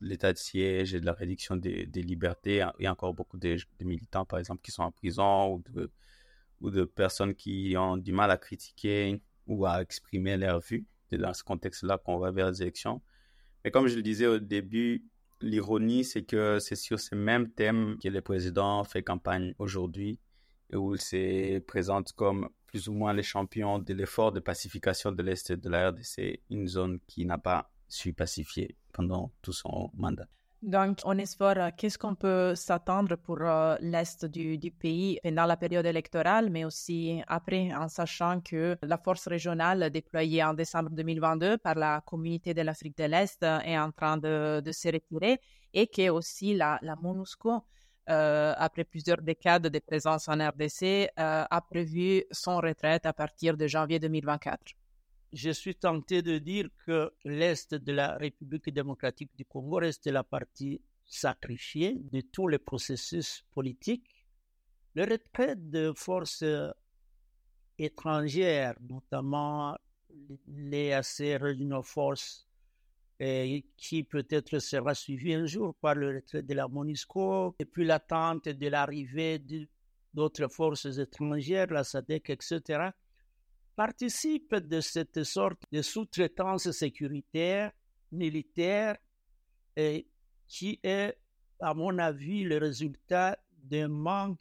l'état 0.00 0.32
de 0.32 0.38
siège 0.38 0.94
et 0.94 1.00
de 1.00 1.06
la 1.06 1.12
réduction 1.12 1.56
des, 1.56 1.86
libertés. 1.94 2.64
Il 2.78 2.84
y 2.84 2.86
a 2.86 2.92
encore 2.92 3.14
beaucoup 3.14 3.38
de, 3.38 3.56
militants, 3.80 4.24
par 4.24 4.38
exemple, 4.38 4.62
qui 4.62 4.70
sont 4.70 4.82
en 4.82 4.92
prison 4.92 5.54
ou 5.54 5.62
de, 5.72 5.90
ou 6.60 6.70
de 6.70 6.84
personnes 6.84 7.34
qui 7.34 7.74
ont 7.76 7.96
du 7.96 8.12
mal 8.12 8.30
à 8.30 8.36
critiquer 8.36 9.20
ou 9.46 9.66
à 9.66 9.82
exprimer 9.82 10.36
leur 10.36 10.60
vue. 10.60 10.86
C'est 11.10 11.18
dans 11.18 11.34
ce 11.34 11.42
contexte-là 11.42 11.98
qu'on 11.98 12.18
va 12.18 12.30
vers 12.30 12.50
les 12.50 12.62
élections. 12.62 13.02
Mais 13.64 13.70
comme 13.70 13.86
je 13.86 13.96
le 13.96 14.02
disais 14.02 14.26
au 14.26 14.38
début, 14.38 15.04
l'ironie, 15.40 16.04
c'est 16.04 16.22
que 16.22 16.58
c'est 16.58 16.76
sur 16.76 16.98
ces 16.98 17.16
mêmes 17.16 17.50
thèmes 17.50 17.98
que 18.02 18.08
le 18.08 18.20
président 18.20 18.82
fait 18.84 19.02
campagne 19.02 19.54
aujourd'hui 19.58 20.18
et 20.70 20.76
où 20.76 20.94
il 20.94 21.00
se 21.00 21.58
présente 21.60 22.12
comme 22.12 22.48
plus 22.66 22.88
ou 22.88 22.94
moins 22.94 23.12
les 23.12 23.22
champions 23.22 23.78
de 23.78 23.92
l'effort 23.92 24.32
de 24.32 24.40
pacification 24.40 25.12
de 25.12 25.22
l'Est 25.22 25.52
de 25.52 25.68
la 25.68 25.90
RDC, 25.90 26.40
une 26.48 26.66
zone 26.66 26.98
qui 27.06 27.26
n'a 27.26 27.36
pas 27.36 27.70
su 27.88 28.14
pacifier 28.14 28.76
pendant 28.92 29.30
tout 29.42 29.52
son 29.52 29.90
mandat. 29.94 30.26
Donc, 30.62 31.00
on 31.04 31.18
espère 31.18 31.74
qu'est-ce 31.76 31.98
qu'on 31.98 32.14
peut 32.14 32.54
s'attendre 32.54 33.16
pour 33.16 33.38
euh, 33.40 33.74
l'Est 33.80 34.24
du, 34.26 34.70
pays 34.70 35.18
pendant 35.20 35.44
la 35.44 35.56
période 35.56 35.84
électorale, 35.84 36.50
mais 36.50 36.64
aussi 36.64 37.20
après, 37.26 37.74
en 37.74 37.88
sachant 37.88 38.40
que 38.40 38.78
la 38.80 38.96
force 38.96 39.26
régionale 39.26 39.90
déployée 39.90 40.44
en 40.44 40.54
décembre 40.54 40.90
2022 40.90 41.58
par 41.58 41.74
la 41.74 42.00
communauté 42.06 42.54
de 42.54 42.62
l'Afrique 42.62 42.96
de 42.96 43.04
l'Est 43.04 43.42
est 43.42 43.76
en 43.76 43.90
train 43.90 44.18
de, 44.18 44.62
se 44.70 44.86
retirer 44.86 45.40
et 45.74 45.88
que 45.88 46.10
aussi 46.10 46.54
la, 46.54 46.78
MONUSCO, 47.02 47.64
euh, 48.08 48.54
après 48.56 48.84
plusieurs 48.84 49.20
décades 49.20 49.66
de 49.66 49.78
présence 49.80 50.28
en 50.28 50.34
RDC, 50.34 50.82
euh, 51.18 51.44
a 51.50 51.60
prévu 51.60 52.22
son 52.30 52.58
retraite 52.58 53.04
à 53.04 53.12
partir 53.12 53.56
de 53.56 53.66
janvier 53.66 53.98
2024 53.98 54.74
je 55.32 55.50
suis 55.50 55.74
tenté 55.74 56.22
de 56.22 56.38
dire 56.38 56.68
que 56.84 57.12
l'Est 57.24 57.74
de 57.74 57.92
la 57.92 58.16
République 58.16 58.72
démocratique 58.72 59.30
du 59.36 59.44
Congo 59.44 59.76
reste 59.76 60.06
la 60.06 60.24
partie 60.24 60.80
sacrifiée 61.06 61.98
de 62.12 62.20
tous 62.20 62.48
les 62.48 62.58
processus 62.58 63.44
politiques. 63.52 64.26
Le 64.94 65.04
retrait 65.04 65.56
de 65.56 65.92
forces 65.94 66.44
étrangères, 67.78 68.76
notamment 68.88 69.76
les 70.46 70.92
assez 70.92 71.36
Regional 71.36 71.82
Force, 71.82 72.46
et 73.18 73.64
qui 73.76 74.02
peut-être 74.02 74.58
sera 74.58 74.94
suivi 74.94 75.32
un 75.32 75.46
jour 75.46 75.74
par 75.76 75.94
le 75.94 76.16
retrait 76.16 76.42
de 76.42 76.54
la 76.54 76.68
MONUSCO, 76.68 77.54
et 77.58 77.64
puis 77.64 77.84
l'attente 77.84 78.48
de 78.48 78.68
l'arrivée 78.68 79.42
d'autres 80.12 80.48
forces 80.48 80.98
étrangères, 80.98 81.68
la 81.68 81.84
SADC, 81.84 82.30
etc., 82.30 82.90
participe 83.74 84.54
de 84.54 84.80
cette 84.80 85.24
sorte 85.24 85.62
de 85.72 85.82
sous-traitance 85.82 86.70
sécuritaire, 86.70 87.72
militaire, 88.10 88.96
qui 90.46 90.78
est, 90.82 91.16
à 91.60 91.74
mon 91.74 91.98
avis, 91.98 92.44
le 92.44 92.58
résultat 92.58 93.38
d'un 93.56 93.88
manque 93.88 94.38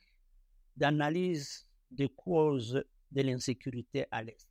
d'analyse 0.76 1.66
des 1.90 2.10
causes 2.10 2.84
de 3.12 3.22
l'insécurité 3.22 4.06
à 4.12 4.24
l'Est. 4.24 4.48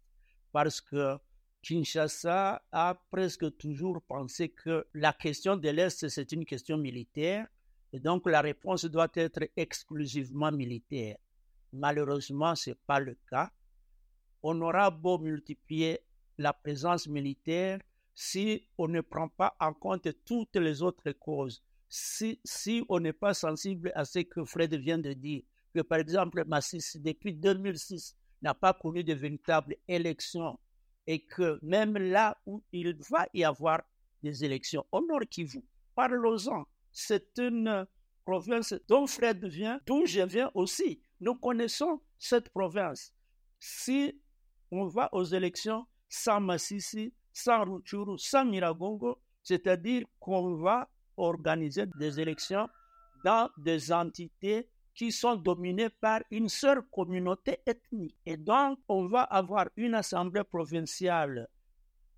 Parce 0.53 0.81
que 0.81 1.16
Kinshasa 1.62 2.62
a 2.73 2.95
presque 3.11 3.57
toujours 3.59 4.01
pensé 4.03 4.49
que 4.49 4.87
la 4.95 5.12
question 5.12 5.57
de 5.57 5.69
l'Est, 5.69 6.09
c'est 6.09 6.33
une 6.33 6.45
question 6.45 6.79
militaire, 6.79 7.47
et 7.93 8.01
donc 8.01 8.27
la 8.27 8.40
réponse 8.40 8.85
doit 8.87 9.11
être 9.14 9.49
exclusivement 9.57 10.53
militaire. 10.53 11.19
Malheureusement, 11.73 12.55
ce 12.55 12.71
n'est 12.71 12.77
pas 12.87 13.01
le 13.01 13.16
cas 13.29 13.51
on 14.42 14.61
aura 14.61 14.90
beau 14.90 15.18
multiplier 15.18 16.00
la 16.38 16.53
présence 16.53 17.07
militaire 17.07 17.81
si 18.14 18.66
on 18.76 18.88
ne 18.88 19.00
prend 19.00 19.29
pas 19.29 19.57
en 19.61 19.72
compte 19.72 20.09
toutes 20.24 20.57
les 20.57 20.83
autres 20.83 21.12
causes, 21.12 21.62
si, 21.88 22.40
si 22.44 22.85
on 22.88 23.00
n'est 23.00 23.12
pas 23.12 23.35
sensible 23.35 23.92
à 23.94 24.05
ce 24.05 24.20
que 24.20 24.44
Fred 24.44 24.74
vient 24.74 24.98
de 24.98 25.12
dire, 25.12 25.42
que 25.74 25.81
par 25.81 25.98
exemple 25.98 26.44
Massis, 26.46 26.96
depuis 26.96 27.33
2006, 27.33 28.16
n'a 28.42 28.55
pas 28.55 28.74
connu 28.74 29.05
de 29.05 29.14
véritables 29.14 29.76
élections 29.88 30.59
et 31.07 31.20
que 31.24 31.59
même 31.62 31.96
là 31.96 32.37
où 32.46 32.62
il 32.72 32.96
va 33.11 33.26
y 33.33 33.44
avoir 33.44 33.81
des 34.22 34.44
élections, 34.44 34.85
au 34.92 35.00
Nord 35.00 35.22
Kivu, 35.31 35.62
parlons-en, 35.94 36.66
c'est 36.92 37.38
une 37.38 37.87
province 38.24 38.74
dont 38.87 39.07
Fred 39.07 39.44
vient, 39.46 39.81
d'où 39.87 40.05
je 40.07 40.20
viens 40.20 40.50
aussi. 40.55 41.00
Nous 41.20 41.35
connaissons 41.35 42.00
cette 42.18 42.50
province. 42.50 43.12
Si 43.59 44.20
on 44.70 44.87
va 44.87 45.09
aux 45.12 45.24
élections 45.24 45.87
sans 46.09 46.40
Massissi, 46.40 47.12
sans 47.33 47.64
Ruchuru, 47.64 48.18
sans 48.18 48.44
Miragongo, 48.44 49.18
c'est-à-dire 49.42 50.06
qu'on 50.18 50.56
va 50.56 50.88
organiser 51.16 51.87
des 51.98 52.20
élections 52.20 52.68
dans 53.24 53.50
des 53.59 53.92
entités 53.92 54.68
qui 54.94 55.12
sont 55.12 55.37
dominées 55.37 55.88
par 55.88 56.20
une 56.30 56.48
seule 56.48 56.83
communauté 56.90 57.59
ethnique. 57.66 58.16
Et 58.26 58.37
donc, 58.37 58.78
on 58.88 59.06
va 59.06 59.22
avoir 59.22 59.68
une 59.76 59.94
assemblée 59.94 60.44
provinciale 60.44 61.48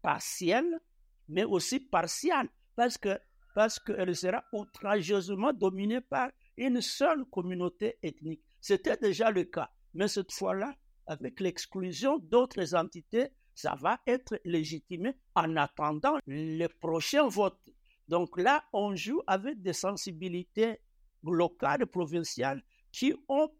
partielle, 0.00 0.80
mais 1.28 1.44
aussi 1.44 1.80
partielle, 1.80 2.48
parce 2.74 2.98
que 2.98 3.18
parce 3.54 3.78
qu'elle 3.78 4.16
sera 4.16 4.42
outrageusement 4.52 5.52
dominée 5.52 6.00
par 6.00 6.30
une 6.56 6.80
seule 6.80 7.24
communauté 7.26 7.98
ethnique. 8.02 8.42
C'était 8.60 8.96
déjà 8.96 9.30
le 9.30 9.44
cas, 9.44 9.70
mais 9.94 10.08
cette 10.08 10.32
fois-là, 10.32 10.74
avec 11.12 11.40
l'exclusion 11.40 12.18
d'autres 12.18 12.74
entités, 12.74 13.28
ça 13.54 13.74
va 13.80 14.00
être 14.06 14.40
légitimé 14.44 15.14
en 15.34 15.56
attendant 15.56 16.18
le 16.26 16.66
prochain 16.68 17.28
vote. 17.28 17.60
Donc 18.08 18.38
là, 18.38 18.64
on 18.72 18.94
joue 18.96 19.22
avec 19.26 19.60
des 19.62 19.72
sensibilités 19.72 20.80
locales 21.22 21.86
provinciales 21.86 22.62
qui 22.90 23.14
ont 23.28 23.50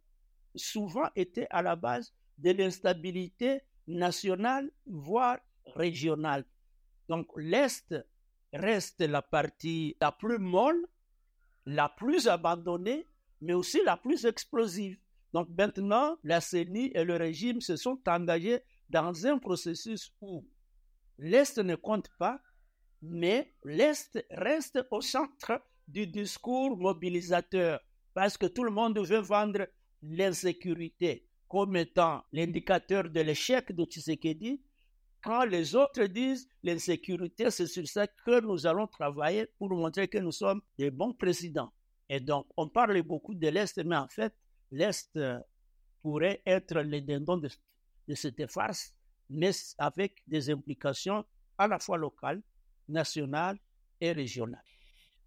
souvent 0.56 1.08
été 1.14 1.46
à 1.50 1.62
la 1.62 1.76
base 1.76 2.12
de 2.38 2.50
l'instabilité 2.50 3.60
nationale, 3.86 4.70
voire 4.86 5.38
régionale. 5.76 6.44
Donc 7.08 7.26
l'Est 7.36 7.94
reste 8.52 9.00
la 9.00 9.22
partie 9.22 9.96
la 10.00 10.12
plus 10.12 10.38
molle, 10.38 10.86
la 11.66 11.88
plus 11.88 12.28
abandonnée, 12.28 13.06
mais 13.40 13.54
aussi 13.54 13.80
la 13.84 13.96
plus 13.96 14.24
explosive. 14.24 14.98
Donc 15.32 15.48
maintenant, 15.56 16.16
la 16.24 16.40
CENI 16.40 16.92
et 16.94 17.04
le 17.04 17.16
régime 17.16 17.60
se 17.60 17.76
sont 17.76 17.98
engagés 18.06 18.60
dans 18.90 19.26
un 19.26 19.38
processus 19.38 20.12
où 20.20 20.44
l'Est 21.18 21.58
ne 21.58 21.74
compte 21.74 22.08
pas, 22.18 22.40
mais 23.00 23.54
l'Est 23.64 24.24
reste 24.30 24.84
au 24.90 25.00
centre 25.00 25.60
du 25.88 26.06
discours 26.06 26.76
mobilisateur, 26.76 27.80
parce 28.14 28.36
que 28.36 28.46
tout 28.46 28.64
le 28.64 28.70
monde 28.70 28.98
veut 28.98 29.20
vendre 29.20 29.66
l'insécurité 30.02 31.26
comme 31.48 31.76
étant 31.76 32.24
l'indicateur 32.32 33.10
de 33.10 33.20
l'échec 33.20 33.72
de 33.72 33.84
Tshisekedi, 33.84 34.62
quand 35.22 35.44
les 35.44 35.76
autres 35.76 36.04
disent 36.06 36.48
l'insécurité, 36.62 37.50
c'est 37.50 37.66
sur 37.66 37.86
ça 37.86 38.06
que 38.06 38.40
nous 38.40 38.66
allons 38.66 38.86
travailler 38.86 39.46
pour 39.58 39.68
montrer 39.70 40.08
que 40.08 40.16
nous 40.18 40.32
sommes 40.32 40.62
des 40.78 40.90
bons 40.90 41.12
présidents. 41.12 41.70
Et 42.08 42.20
donc, 42.20 42.46
on 42.56 42.68
parle 42.68 43.00
beaucoup 43.02 43.34
de 43.34 43.48
l'Est, 43.48 43.78
mais 43.84 43.96
en 43.96 44.08
fait, 44.08 44.34
l'Est 44.72 45.16
euh, 45.16 45.38
pourrait 46.02 46.42
être 46.44 46.80
le 46.80 47.00
dindon 47.00 47.36
de, 47.36 47.48
cette 48.14 48.50
farce, 48.50 48.92
mais 49.30 49.52
avec 49.78 50.22
des 50.26 50.50
implications 50.50 51.24
à 51.56 51.68
la 51.68 51.78
fois 51.78 51.96
locales, 51.96 52.42
nationales 52.88 53.58
et 54.00 54.12
régionales. 54.12 54.64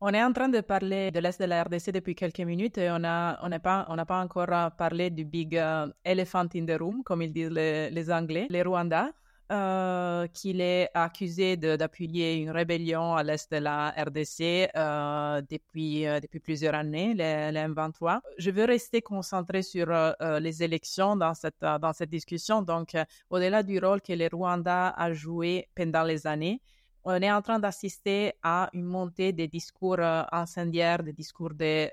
On 0.01 0.09
est 0.09 0.21
en 0.21 0.33
train 0.33 0.49
de 0.49 0.59
parler 0.59 1.09
de 1.09 1.19
l'Est 1.19 1.39
de 1.39 1.45
la 1.45 1.63
RDC 1.63 1.91
depuis 1.91 2.15
quelques 2.15 2.41
minutes 2.41 2.77
et 2.77 2.91
on 2.91 2.99
n'a 2.99 3.39
on 3.41 3.49
pas, 3.59 3.85
pas 4.05 4.21
encore 4.21 4.71
parlé 4.77 5.09
du 5.09 5.23
big 5.23 5.55
euh, 5.55 5.87
elephant 6.03 6.47
in 6.53 6.65
the 6.65 6.77
room, 6.77 7.01
comme 7.03 7.21
ils 7.21 7.31
disent 7.31 7.49
les, 7.49 7.89
les 7.89 8.11
Anglais, 8.11 8.47
les 8.49 8.61
Rwandais. 8.61 9.11
Euh, 9.51 10.25
qu'il 10.33 10.59
est 10.59 10.89
accusé 10.95 11.55
d'appuyer 11.55 12.37
une 12.37 12.49
rébellion 12.49 13.13
à 13.13 13.21
l'est 13.21 13.51
de 13.51 13.57
la 13.57 13.91
RDC 13.91 14.71
euh, 14.75 15.39
depuis, 15.47 16.07
euh, 16.07 16.19
depuis 16.19 16.39
plusieurs 16.39 16.73
années, 16.73 17.13
les, 17.13 17.51
les, 17.51 17.59
M23. 17.59 18.21
Je 18.39 18.49
veux 18.49 18.65
rester 18.65 19.03
concentré 19.03 19.61
sur 19.61 19.85
les 20.39 20.63
élections 20.63 21.15
dans 21.15 21.35
cette, 21.35 21.59
dans 21.61 21.93
cette 21.93 22.09
discussion. 22.09 22.63
Donc, 22.63 22.97
au-delà 23.29 23.61
du 23.61 23.77
rôle 23.77 24.01
que 24.01 24.13
le 24.13 24.27
Rwanda 24.33 24.89
a 24.97 25.13
joué 25.13 25.69
pendant 25.75 26.03
les 26.03 26.25
années, 26.25 26.59
on 27.03 27.21
est 27.21 27.31
en 27.31 27.43
train 27.43 27.59
d'assister 27.59 28.33
à 28.41 28.71
une 28.73 28.85
montée 28.85 29.31
des 29.31 29.47
discours 29.47 29.99
incendiaires, 29.99 31.03
des 31.03 31.13
discours 31.13 31.53
de 31.53 31.91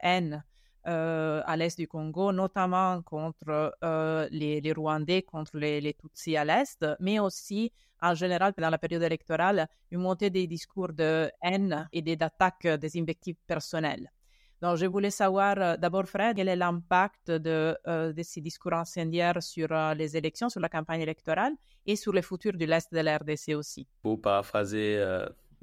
haine 0.00 0.42
euh, 0.86 1.42
à 1.46 1.56
l'est 1.56 1.78
du 1.78 1.88
Congo, 1.88 2.32
notamment 2.32 3.00
contre 3.02 3.74
euh, 3.82 4.28
les, 4.30 4.72
Rwandais, 4.72 5.22
contre 5.22 5.56
les, 5.58 5.94
Tutsis 5.94 6.36
à 6.36 6.44
l'est, 6.44 6.84
mais 7.00 7.18
aussi 7.18 7.72
en 8.02 8.14
général 8.14 8.52
pendant 8.52 8.70
la 8.70 8.78
période 8.78 9.02
électorale, 9.02 9.66
une 9.90 10.00
montée 10.00 10.28
des 10.30 10.46
discours 10.46 10.92
de 10.92 11.30
haine 11.42 11.88
et 11.92 12.02
d'attaques 12.02 12.66
des 12.66 13.00
invectives 13.00 13.38
personnelles. 13.46 14.10
Donc, 14.60 14.76
je 14.76 14.86
voulais 14.86 15.10
savoir 15.10 15.56
euh, 15.58 15.76
d'abord, 15.76 16.06
Fred, 16.06 16.36
quel 16.36 16.48
est 16.48 16.56
l'impact 16.56 17.30
de, 17.30 17.76
ces 18.22 18.40
discours 18.40 18.74
incendiaires 18.74 19.42
sur 19.42 19.68
les 19.94 20.16
élections, 20.16 20.48
sur 20.48 20.60
la 20.60 20.68
campagne 20.68 21.00
électorale 21.00 21.52
et 21.86 21.96
sur 21.96 22.12
le 22.12 22.22
futur 22.22 22.52
de 22.52 22.64
l'Est 22.66 22.92
de 22.92 23.00
la 23.00 23.16
RDC 23.18 23.54
aussi? 23.54 23.86
Pour 24.02 24.20
paraphraser 24.20 25.02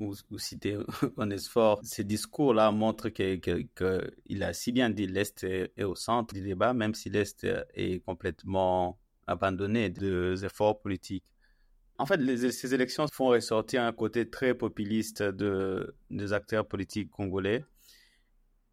ou, 0.01 0.13
ou 0.31 0.37
citer 0.37 0.77
Onesphore, 1.17 1.79
ces 1.83 2.03
discours-là 2.03 2.71
montrent 2.71 3.09
qu'il 3.09 3.39
que, 3.39 4.11
a 4.41 4.53
si 4.53 4.71
bien 4.71 4.89
dit 4.89 5.07
l'Est 5.07 5.43
est, 5.43 5.83
au 5.83 5.95
centre 5.95 6.33
du 6.33 6.41
débat, 6.41 6.73
même 6.73 6.93
si 6.93 7.09
l'Est 7.09 7.45
est 7.73 8.03
complètement 8.05 8.99
abandonné 9.27 9.89
des 9.89 10.43
efforts 10.45 10.79
politiques. 10.79 11.23
En 11.97 12.05
fait, 12.05 12.19
ces 12.51 12.73
élections 12.73 13.05
font 13.11 13.27
ressortir 13.27 13.83
un 13.83 13.91
côté 13.91 14.27
très 14.27 14.55
populiste 14.55 15.21
de, 15.21 15.95
des 16.09 16.33
acteurs 16.33 16.67
politiques 16.67 17.11
congolais. 17.11 17.63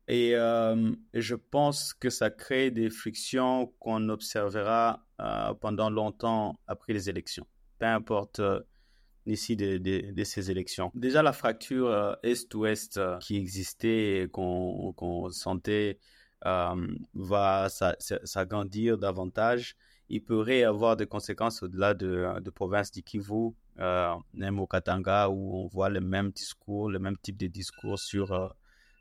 Et, 0.09 0.35
euh, 0.35 0.93
je 1.13 1.35
pense 1.35 1.93
que 1.93 2.09
ça 2.09 2.31
crée 2.31 2.71
des 2.71 2.89
frictions 2.89 3.67
qu'on 3.79 4.09
observera 4.09 5.05
euh, 5.21 5.53
pendant 5.53 5.91
longtemps 5.91 6.59
après 6.67 6.95
les 6.95 7.11
élections. 7.11 7.47
Peu 7.79 7.87
importe 7.87 8.41
euh, 8.41 8.61
ici 9.33 9.57
de, 9.57 9.79
de, 9.79 10.25
ces 10.25 10.51
élections. 10.51 10.91
Déjà, 10.95 11.23
la 11.23 11.33
fracture 11.33 11.89
euh, 11.89 12.15
Est-Ouest 12.23 12.97
euh, 12.97 13.19
qui 13.19 13.37
existait 13.37 14.23
et 14.23 14.29
qu'on 14.29 15.29
sentait 15.31 15.99
euh, 16.47 16.87
va 17.15 17.69
s'agrandir 17.69 18.99
davantage. 18.99 19.77
Il 20.09 20.25
pourrait 20.25 20.61
y 20.61 20.65
avoir 20.65 20.97
des 20.97 21.07
conséquences 21.07 21.63
au-delà 21.63 21.95
de, 21.95 22.41
de 22.41 22.51
province 22.51 22.91
du 22.91 23.03
Kivu, 23.03 23.51
même 24.33 24.59
au 24.59 24.67
Katanga, 24.67 25.29
où 25.29 25.57
on 25.57 25.67
voit 25.67 25.91
le 25.91 26.01
même 26.01 26.31
discours, 26.31 26.91
le 26.91 26.99
même 26.99 27.19
type 27.19 27.37
de 27.37 27.47
discours 27.47 27.99
sur 27.99 28.55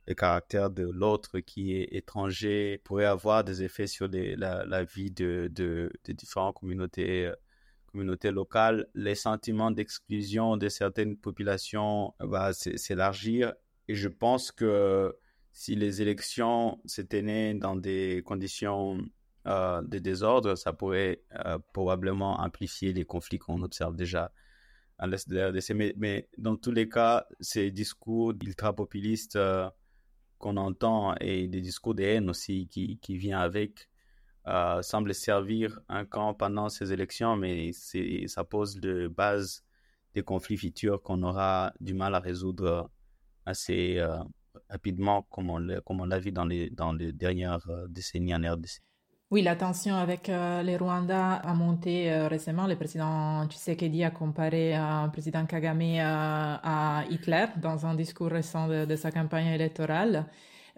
le 0.06 0.14
caractère 0.14 0.70
de 0.70 0.84
l'autre 0.84 1.40
qui 1.40 1.76
est 1.76 1.96
étranger, 1.96 2.82
pourrait 2.84 3.06
avoir 3.06 3.46
des 3.46 3.64
effets 3.64 3.88
sur 3.88 4.10
la, 4.12 4.66
la, 4.66 4.84
vie 4.84 5.12
de, 5.12 5.50
de, 5.54 5.90
de 6.04 6.12
différentes 6.12 6.56
communautés 6.56 7.32
communautés 7.98 8.30
locales, 8.30 8.88
les 8.94 9.16
sentiments 9.16 9.72
d'exclusion 9.72 10.56
de 10.56 10.70
certaines 10.70 11.18
populations 11.18 12.14
va 12.20 12.54
s'élargir. 12.54 13.54
Et 13.88 13.96
je 13.96 14.08
pense 14.08 14.52
que 14.52 15.16
si 15.52 15.76
les 15.76 16.04
élections 16.04 16.80
se 16.86 17.02
tenaient 17.02 17.56
dans 17.56 17.76
des 17.76 18.22
conditions 18.24 19.00
euh, 19.48 19.82
de 19.82 19.98
désordre, 19.98 20.54
ça 20.54 20.74
pourrait 20.74 21.24
euh, 21.44 21.58
probablement 21.74 22.40
amplifier 22.40 22.94
les 22.94 23.04
conflits 23.04 23.40
qu'on 23.40 23.64
observe 23.64 23.96
déjà 23.96 24.32
à 25.00 25.08
l'est 25.08 25.28
de 25.28 25.36
la 25.36 25.50
RDC. 25.50 25.74
Mais, 25.98 26.30
dans 26.38 26.56
tous 26.56 26.72
les 26.72 26.88
cas, 26.88 27.26
ces 27.40 27.72
discours 27.72 28.34
ultra-populistes 28.44 29.38
euh, 29.38 29.68
qu'on 30.38 30.58
entend 30.58 31.16
et 31.16 31.48
des 31.48 31.62
discours 31.62 31.96
de 31.96 32.04
haine 32.04 32.30
aussi 32.30 32.68
qui, 32.68 33.00
qui 33.00 33.18
viennent 33.18 33.40
avec, 33.40 33.90
euh, 34.48 34.82
semble 34.82 35.14
servir 35.14 35.80
un 35.90 36.06
camp 36.06 36.34
pendant 36.34 36.70
ces 36.70 36.94
élections, 36.94 37.36
mais 37.36 37.72
ça 38.28 38.46
pose 38.46 38.80
de 38.80 39.08
base 39.10 39.64
des 40.14 40.22
conflits 40.22 40.58
futurs 40.58 41.02
qu'on 41.02 41.22
aura 41.24 41.74
du 41.82 41.94
mal 41.94 42.16
à 42.16 42.20
résoudre 42.20 42.90
assez 43.46 43.98
euh, 43.98 44.18
rapidement, 44.70 45.28
comme 45.30 45.50
on 45.50 46.06
l'a 46.06 46.20
vu 46.20 46.32
dans 46.32 46.46
les, 46.46 46.70
dernières 47.12 47.70
euh, 47.70 47.88
décennies 47.90 48.34
en 48.34 48.54
RDC. 48.54 48.80
Oui, 49.30 49.42
la 49.42 49.58
tension 49.58 49.96
avec 49.96 50.30
les 50.30 50.78
Rwandais 50.78 51.14
a 51.14 51.54
monté 51.54 52.10
récemment. 52.28 52.66
Le 52.66 52.78
président 52.78 53.46
Tshisekedi 53.50 54.06
a 54.06 54.10
comparé 54.10 54.72
le 54.72 55.12
président 55.12 55.46
Kagame 55.46 56.00
à 56.00 57.04
Hitler 57.10 57.48
dans 57.58 57.86
un 57.86 57.94
discours 57.94 58.30
récent 58.30 58.70
de 58.70 58.96
sa 58.96 59.12
campagne 59.12 59.48
électorale. 59.48 60.28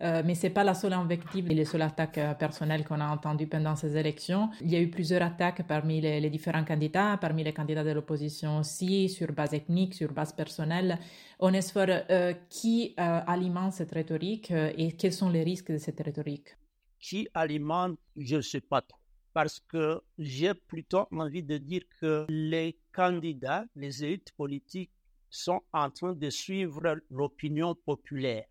Euh, 0.01 0.23
mais 0.25 0.35
c'est 0.35 0.49
pas 0.49 0.63
la 0.63 0.73
seule 0.73 0.93
invective 0.93 1.51
et 1.51 1.53
les 1.53 1.65
seules 1.65 1.81
attaques 1.81 2.17
euh, 2.17 2.33
personnelles 2.33 2.85
qu'on 2.85 3.01
a 3.01 3.07
entendues 3.07 3.47
pendant 3.47 3.75
ces 3.75 3.97
élections. 3.97 4.49
Il 4.62 4.69
y 4.69 4.75
a 4.75 4.81
eu 4.81 4.89
plusieurs 4.89 5.21
attaques 5.21 5.67
parmi 5.67 5.99
les, 5.99 6.29
différents 6.29 6.63
candidats, 6.63 7.17
parmi 7.17 7.43
les 7.43 7.53
candidats 7.53 7.83
de 7.83 7.91
l'opposition 7.91 8.59
aussi, 8.59 9.09
sur 9.09 9.31
base 9.33 9.53
ethnique, 9.53 9.93
sur 9.93 10.13
base 10.13 10.31
personnelle. 10.33 10.99
On 11.39 11.53
espère 11.53 12.05
euh, 12.09 12.33
qui 12.49 12.93
alimente 12.97 13.73
cette 13.73 13.91
rhétorique 13.91 14.51
et 14.51 14.93
quels 14.93 15.13
sont 15.13 15.29
les 15.29 15.43
risques 15.43 15.71
de 15.71 15.77
cette 15.77 15.99
rhétorique? 15.99 16.55
Qui 16.99 17.27
alimente, 17.33 17.97
je 18.17 18.38
ne 18.38 18.41
sais 18.41 18.62
pas 18.62 18.81
trop 18.81 18.99
parce 19.33 19.59
que 19.59 20.01
j'ai 20.17 20.53
plutôt 20.53 21.07
envie 21.12 21.43
de 21.43 21.57
dire 21.57 21.83
que 22.01 22.25
les 22.29 22.77
candidats, 22.91 23.65
les 23.75 24.03
élites 24.03 24.31
politiques 24.35 24.91
sont 25.29 25.62
en 25.71 25.89
train 25.91 26.13
de 26.13 26.29
suivre 26.29 26.99
l'opinion 27.09 27.75
populaire. 27.75 28.45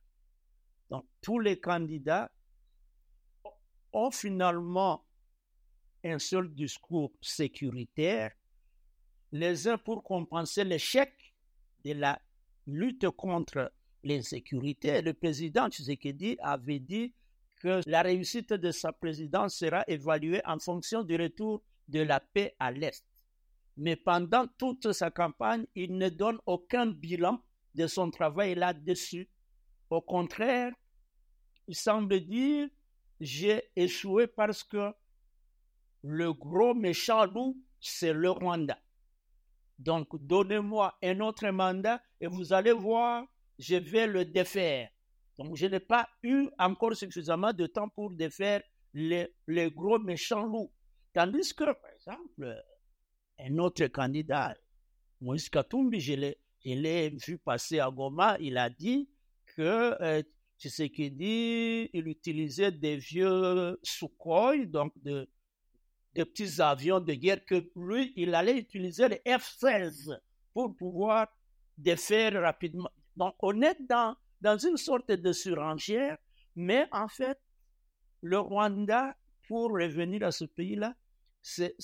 Donc, 0.91 1.07
tous 1.21 1.39
les 1.39 1.59
candidats 1.59 2.31
ont 3.93 4.11
finalement 4.11 5.05
un 6.05 6.19
seul 6.19 6.53
discours 6.55 7.13
sécuritaire, 7.21 8.33
les 9.33 9.69
uns 9.69 9.79
pour 9.79 10.03
compenser 10.03 10.65
l'échec 10.65 11.13
de 11.85 11.93
la 11.93 12.21
lutte 12.67 13.09
contre 13.11 13.73
l'insécurité. 14.05 15.03
Le 15.03 15.13
président 15.13 15.69
Tshisekedi 15.69 16.37
avait 16.41 16.79
dit 16.79 17.13
que 17.61 17.81
la 17.87 18.03
réussite 18.03 18.53
de 18.53 18.71
sa 18.71 18.93
présidence 18.93 19.57
sera 19.57 19.85
évaluée 19.89 20.41
en 20.47 20.59
fonction 20.59 21.03
du 21.03 21.17
retour 21.17 21.63
de 21.89 22.01
la 22.01 22.21
paix 22.21 22.55
à 22.59 22.71
l'Est. 22.71 23.05
Mais 23.77 23.97
pendant 23.97 24.47
toute 24.59 24.93
sa 24.93 25.11
campagne, 25.11 25.67
il 25.75 25.97
ne 25.97 26.09
donne 26.09 26.39
aucun 26.47 26.87
bilan 26.87 27.43
de 27.75 27.87
son 27.87 28.11
travail 28.11 28.55
là-dessus. 28.55 29.29
Au 29.91 30.01
contraire, 30.01 30.73
il 31.67 31.75
semble 31.75 32.21
dire, 32.21 32.69
j'ai 33.21 33.63
échoué 33.75 34.27
parce 34.27 34.63
que 34.63 34.93
le 36.03 36.33
gros 36.33 36.75
méchant 36.75 37.25
loup, 37.27 37.57
c'est 37.81 38.13
le 38.13 38.31
Rwanda. 38.31 38.79
Donc, 39.79 40.09
donnez-moi 40.15 40.97
un 41.03 41.21
autre 41.21 41.49
mandat 41.49 42.03
et 42.21 42.27
vous 42.27 42.53
allez 42.53 42.73
voir, 42.73 43.25
je 43.59 43.77
vais 43.77 44.07
le 44.07 44.25
défaire. 44.25 44.91
Donc, 45.39 45.57
je 45.57 45.67
n'ai 45.67 45.81
pas 45.81 46.09
eu 46.23 46.49
encore 46.59 46.97
suffisamment 46.97 47.53
de 47.53 47.67
temps 47.67 47.89
pour 47.89 48.11
défaire 48.11 48.63
les, 48.93 49.29
les 49.47 49.71
gros 49.71 49.99
méchants 49.99 50.47
loups. 50.47 50.73
Tandis 51.13 51.55
que, 51.55 51.65
par 51.65 51.91
exemple, 51.95 52.65
un 53.39 53.59
autre 53.59 53.87
candidat, 53.87 54.57
Moïse 55.21 55.49
Katumbi, 55.49 56.01
je 56.01 56.35
l'ai 56.65 57.11
vu 57.11 57.39
passer 57.39 57.79
à 57.79 57.91
Goma, 57.91 58.37
il 58.41 58.59
a 58.59 58.69
dit 58.69 59.09
que 59.59 60.01
euh, 60.01 60.23
dit, 60.97 61.91
il 61.93 62.07
utilisait 62.07 62.71
des 62.71 62.97
vieux 62.97 63.77
Sukhoi, 63.83 64.67
donc 64.67 64.93
de, 65.03 65.29
des 66.15 66.25
petits 66.25 66.63
avions 66.63 67.01
de 67.01 67.13
guerre, 67.15 67.45
que 67.45 67.69
lui, 67.75 68.13
il 68.15 68.37
allait 68.37 68.57
utiliser 68.57 69.09
les 69.09 69.21
F-16 69.27 70.17
pour 70.55 70.77
pouvoir 70.77 71.27
défaire 71.77 72.41
rapidement. 72.41 72.91
Donc, 73.17 73.35
on 73.41 73.61
est 73.63 73.77
dans, 73.89 74.17
dans 74.41 74.57
une 74.57 74.77
sorte 74.77 75.11
de 75.11 75.33
surenchère, 75.33 76.19
mais 76.55 76.87
en 76.93 77.09
fait, 77.09 77.41
le 78.23 78.39
Rwanda, 78.39 79.17
pour 79.49 79.73
revenir 79.73 80.23
à 80.23 80.31
ce 80.31 80.45
pays-là, 80.45 80.95
c'est 81.43 81.75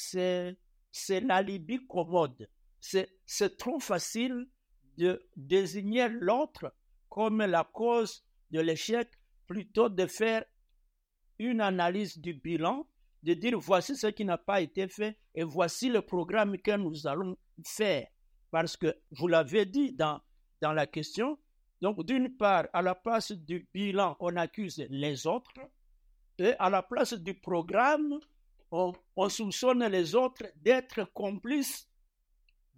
la 1.09 1.43
Libye 1.43 1.85
commode. 1.89 2.49
C'est 2.81 3.57
trop 3.57 3.81
facile 3.81 4.47
de 4.97 5.21
désigner 5.37 6.09
l'autre 6.09 6.73
comme 7.15 7.45
la 7.45 7.63
cause 7.63 8.25
de 8.51 8.59
l'échec 8.59 9.09
plutôt 9.47 9.89
de 9.89 10.05
faire 10.05 10.45
une 11.39 11.61
analyse 11.61 12.19
du 12.19 12.35
bilan, 12.35 12.89
de 13.23 13.35
dire 13.35 13.57
voici 13.57 13.95
ce 13.95 14.09
qui 14.09 14.25
n'a 14.25 14.37
pas 14.37 14.61
été 14.61 14.89
fait 14.89 15.17
et 15.33 15.45
voici 15.45 15.89
le 15.89 16.03
programme 16.03 16.59
que 16.59 16.77
nous 16.77 17.07
allons 17.07 17.37
faire. 17.65 18.09
Parce 18.51 18.77
que 18.77 18.99
vous 19.13 19.29
l'avez 19.29 19.65
dit 19.65 19.93
dans, 19.93 20.21
dans 20.61 20.73
la 20.73 20.89
question, 20.89 21.39
donc 21.81 22.05
d'une 22.05 22.37
part, 22.37 22.67
à 22.73 22.83
la 22.83 22.97
place 22.97 23.31
du 23.31 23.69
bilan, 23.73 24.17
on 24.19 24.35
accuse 24.35 24.85
les 24.91 25.25
autres, 25.29 25.61
et 26.39 26.55
à 26.59 26.69
la 26.69 26.83
place 26.83 27.15
du 27.15 27.35
programme, 27.35 28.19
on, 28.73 28.93
on 29.15 29.29
soupçonne 29.29 29.87
les 29.87 30.17
autres 30.17 30.47
d'être 30.57 31.05
complices 31.13 31.89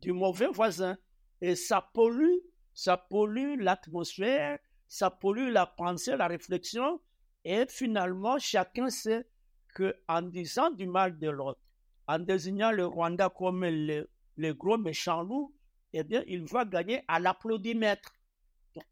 du 0.02 0.12
mauvais 0.12 0.48
voisin. 0.48 0.98
Et 1.40 1.54
ça 1.54 1.80
pollue, 1.80 2.36
ça 2.76 2.96
pollue 2.96 3.58
l'atmosphère 3.58 4.58
ça 4.88 5.10
pollue 5.10 5.50
la 5.50 5.66
pensée, 5.66 6.16
la 6.16 6.28
réflexion, 6.28 7.00
et 7.44 7.66
finalement, 7.68 8.38
chacun 8.38 8.90
sait 8.90 9.26
qu'en 9.74 10.22
disant 10.22 10.70
du 10.70 10.86
mal 10.86 11.18
de 11.18 11.28
l'autre, 11.28 11.60
en 12.06 12.18
désignant 12.18 12.70
le 12.70 12.86
Rwanda 12.86 13.28
comme 13.28 13.64
le, 13.64 14.52
gros 14.54 14.78
méchant 14.78 15.22
loup, 15.22 15.54
eh 15.92 16.02
bien, 16.04 16.22
il 16.26 16.44
va 16.44 16.64
gagner 16.64 17.02
à 17.08 17.18
l'applaudimètre. 17.18 18.12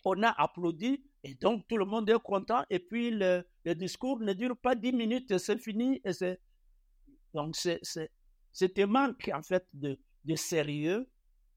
On 0.05 0.23
a 0.23 0.31
applaudi, 0.31 1.05
et 1.23 1.35
donc 1.35 1.67
tout 1.69 1.77
le 1.77 1.85
monde 1.85 2.09
est 2.09 2.23
content, 2.23 2.65
et 2.71 2.79
puis 2.79 3.11
le, 3.11 3.45
discours 3.75 4.19
ne 4.21 4.33
dure 4.33 4.57
pas 4.57 4.75
dix 4.75 4.93
minutes, 4.93 5.31
et 5.31 5.39
c'est 5.39 5.59
fini. 5.59 6.01
Et 6.05 6.13
c'est... 6.13 6.41
Donc, 7.33 7.57
c'est, 7.57 7.81
c'était 8.53 8.87
manque, 8.87 9.31
en 9.35 9.43
fait, 9.43 9.67
de 9.73 9.99
sérieux, 10.37 11.09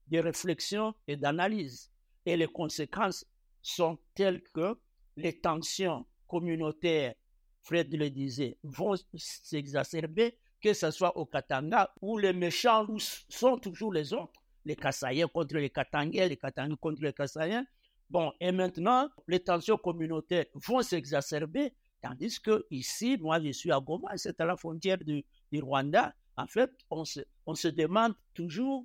de 0.08 0.18
réflexion 0.18 0.94
et 1.06 1.16
d'analyse. 1.16 1.90
Et 2.28 2.36
les 2.36 2.46
conséquences 2.46 3.24
sont 3.62 3.96
telles 4.14 4.42
que 4.42 4.78
les 5.16 5.40
tensions 5.40 6.04
communautaires, 6.26 7.14
Fred 7.62 7.90
le 7.94 8.10
disait, 8.10 8.58
vont 8.62 8.96
s'exacerber, 9.14 10.36
que 10.60 10.74
ce 10.74 10.90
soit 10.90 11.16
au 11.16 11.24
Katanga, 11.24 11.90
où 12.02 12.18
les 12.18 12.34
méchants 12.34 12.86
sont 12.98 13.56
toujours 13.56 13.94
les 13.94 14.12
autres, 14.12 14.42
les 14.66 14.76
Kassaïens 14.76 15.26
contre 15.26 15.56
les 15.56 15.70
Katangais, 15.70 16.28
les 16.28 16.36
Katangais 16.36 16.76
contre 16.78 17.00
les 17.00 17.14
Kassaïens. 17.14 17.64
Bon, 18.10 18.30
et 18.40 18.52
maintenant, 18.52 19.08
les 19.26 19.40
tensions 19.40 19.78
communautaires 19.78 20.44
vont 20.52 20.82
s'exacerber, 20.82 21.72
tandis 22.02 22.38
que 22.42 22.66
ici, 22.70 23.16
moi 23.18 23.40
je 23.40 23.52
suis 23.52 23.72
à 23.72 23.80
Goma, 23.80 24.18
c'est 24.18 24.38
à 24.38 24.44
la 24.44 24.58
frontière 24.58 24.98
du, 24.98 25.24
du, 25.50 25.62
Rwanda. 25.62 26.14
En 26.36 26.46
fait, 26.46 26.70
on 26.90 27.06
se, 27.06 27.20
on 27.46 27.54
se 27.54 27.68
demande 27.68 28.12
toujours 28.34 28.84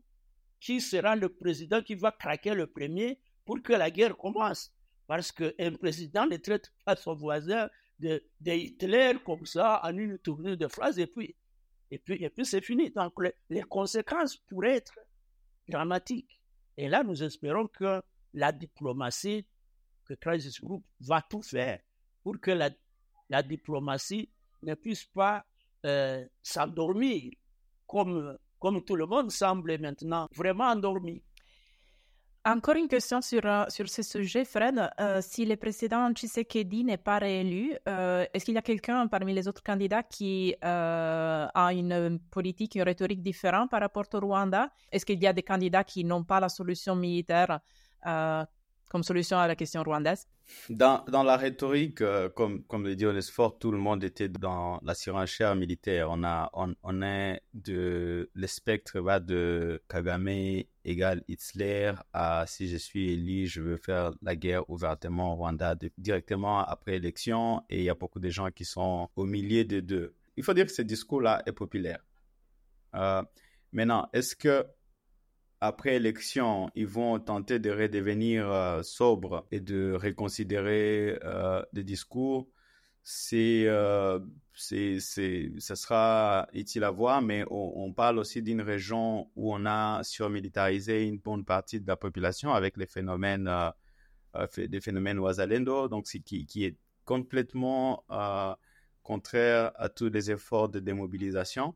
qui 0.62 0.80
sera 0.80 1.18
le 1.18 1.28
président 1.28 1.82
qui 1.82 1.96
va 1.96 2.14
craquer 2.14 2.54
le 2.54 2.68
premier 2.68 3.20
pour 3.46 3.62
que 3.62 3.74
la 3.74 3.92
guerre 3.92 4.18
commence. 4.18 4.72
Parce 5.08 5.32
qu'un 5.32 5.74
président 5.80 6.26
ne 6.26 6.38
traite 6.38 6.72
pas 6.86 6.96
son 6.96 7.16
voisin 7.16 7.70
de, 8.00 8.24
Hitler 8.46 9.14
comme 9.26 9.46
ça 9.46 9.82
en 9.84 9.98
une 9.98 10.18
tournure 10.20 10.58
de 10.58 10.68
phrases 10.68 11.00
et 11.00 11.08
puis, 11.08 11.36
et 11.92 12.00
puis, 12.00 12.24
et 12.24 12.30
puis 12.30 12.46
c'est 12.46 12.62
fini. 12.62 12.90
Donc 12.90 13.14
les, 13.50 13.62
conséquences 13.64 14.38
pourraient 14.38 14.78
être 14.78 14.98
dramatiques. 15.68 16.42
Et 16.78 16.88
là, 16.90 17.04
nous 17.04 17.22
espérons 17.22 17.68
que 17.68 18.02
la 18.34 18.52
diplomatie, 18.52 19.46
que 20.06 20.14
Crisis 20.16 20.60
Group 20.60 20.84
va 21.00 21.22
tout 21.22 21.42
faire 21.42 21.80
pour 22.24 22.40
que 22.40 22.52
la, 22.52 22.70
la 23.30 23.44
diplomatie 23.44 24.30
ne 24.64 24.74
puisse 24.74 25.06
pas 25.06 25.46
euh, 25.86 26.26
s'endormir 26.42 27.32
comme, 27.86 28.38
comme 28.60 28.84
tout 28.84 28.96
le 28.96 29.06
monde 29.06 29.32
semble 29.32 29.78
maintenant 29.80 30.28
vraiment 30.36 30.66
endormi. 30.66 31.22
Encore 32.46 32.76
une 32.76 32.90
question 32.90 33.22
sur, 33.22 33.46
euh, 33.46 33.64
sur 33.70 33.88
ce 33.88 34.02
sujet, 34.02 34.44
Fred. 34.44 34.90
Euh, 35.00 35.22
si 35.22 35.46
le 35.46 35.56
président 35.56 36.12
Tshisekedi 36.12 36.84
n'est 36.84 36.98
pas 36.98 37.18
réélu, 37.18 37.74
euh, 37.88 38.26
est-ce 38.34 38.44
qu'il 38.44 38.54
y 38.56 38.58
a 38.58 38.62
quelqu'un 38.62 39.08
parmi 39.08 39.34
les 39.34 39.48
autres 39.48 39.64
candidats 39.64 40.04
qui 40.04 40.54
a 40.62 41.72
une 41.74 42.20
politique, 42.32 42.76
une 42.76 42.82
rhétorique 42.82 43.22
différente 43.22 43.72
par 43.72 43.80
rapport 43.80 44.04
au 44.12 44.20
Rwanda? 44.20 44.70
Est-ce 44.92 45.06
qu'il 45.06 45.24
y 45.24 45.28
a 45.28 45.32
des 45.32 45.44
candidats 45.44 45.86
qui 45.86 46.04
n'ont 46.04 46.26
pas 46.26 46.42
la 46.42 46.50
solution 46.50 46.98
militaire 46.98 47.62
comme 48.04 49.04
solution 49.04 49.40
à 49.40 49.48
la 49.48 49.56
question 49.56 49.82
rwandaise? 49.82 50.28
Dans, 50.70 51.04
dans 51.06 51.24
la 51.24 51.38
rhétorique, 51.38 52.02
euh, 52.02 52.30
comme, 52.30 52.64
comme 52.64 52.86
le 52.86 52.96
dit 52.96 53.06
Onesfort, 53.06 53.58
tout 53.60 53.72
le 53.72 53.78
monde 53.78 54.04
était 54.04 54.30
dans 54.30 54.80
la 54.84 54.94
surenchère 54.94 55.56
militaire. 55.56 56.10
On, 56.10 56.24
a, 56.24 56.50
on, 56.54 56.76
on 56.84 57.02
est 57.02 57.42
de 57.54 58.30
le 58.34 58.48
spectre 58.48 59.00
va 59.00 59.20
de 59.20 59.82
Kagame 59.90 60.64
égale 60.86 61.24
Hitler 61.28 61.94
à 62.12 62.46
si 62.48 62.68
je 62.68 62.78
suis 62.78 63.14
élu, 63.14 63.48
je 63.48 63.62
veux 63.62 63.78
faire 63.78 64.12
la 64.22 64.36
guerre 64.36 64.70
ouvertement 64.70 65.34
au 65.34 65.36
Rwanda 65.36 65.76
directement 65.98 66.60
après 66.60 66.94
l'élection. 66.94 67.64
Et 67.70 67.80
il 67.80 67.86
y 67.86 67.90
a 67.90 67.96
beaucoup 67.96 68.20
de 68.20 68.30
gens 68.30 68.52
qui 68.52 68.66
sont 68.66 69.10
au 69.16 69.26
milieu 69.26 69.64
des 69.64 69.82
deux. 69.82 70.14
Il 70.36 70.44
faut 70.44 70.54
dire 70.54 70.66
que 70.66 70.72
ce 70.72 70.82
discours-là 70.82 71.44
est 71.46 71.52
populaire. 71.52 72.04
Euh, 72.96 73.24
maintenant, 73.72 74.10
est-ce 74.14 74.36
que 74.36 74.66
après 75.64 75.96
élection, 75.96 76.70
ils 76.76 76.86
vont 76.86 77.20
tenter 77.20 77.58
de 77.58 77.72
redevenir 77.72 78.52
euh, 78.52 78.84
sobres 78.84 79.48
et 79.50 79.62
de 79.62 79.94
reconsidérer 79.94 81.18
euh, 81.24 81.64
des 81.72 81.86
discours. 81.86 82.50
C'est, 83.04 83.64
euh, 83.68 84.20
c'est, 84.54 85.00
c'est, 85.00 85.54
ça 85.60 85.78
sera 85.78 86.50
utile 86.54 86.84
à 86.84 86.92
voir, 86.92 87.22
mais 87.22 87.46
on, 87.50 87.94
parle 87.94 88.20
aussi 88.20 88.42
d'une 88.42 88.62
région 88.62 89.30
où 89.38 89.54
on 89.56 89.66
a 89.66 90.04
surmilitarisé 90.04 91.08
une 91.08 91.20
bonne 91.20 91.46
partie 91.46 91.80
de 91.80 91.88
la 91.88 91.96
population 91.96 92.54
avec 92.54 92.76
les 92.76 92.86
phénomènes, 92.86 93.50
des 94.58 94.82
phénomènes 94.82 95.20
Ouazalendo, 95.20 95.88
donc 95.88 96.06
qui, 96.06 96.46
qui 96.46 96.66
est 96.66 96.76
complètement 97.06 98.04
contraire 99.02 99.72
à 99.76 99.90
tous 99.90 100.10
les 100.10 100.32
efforts 100.32 100.70
de 100.70 100.80
démobilisation 100.80 101.76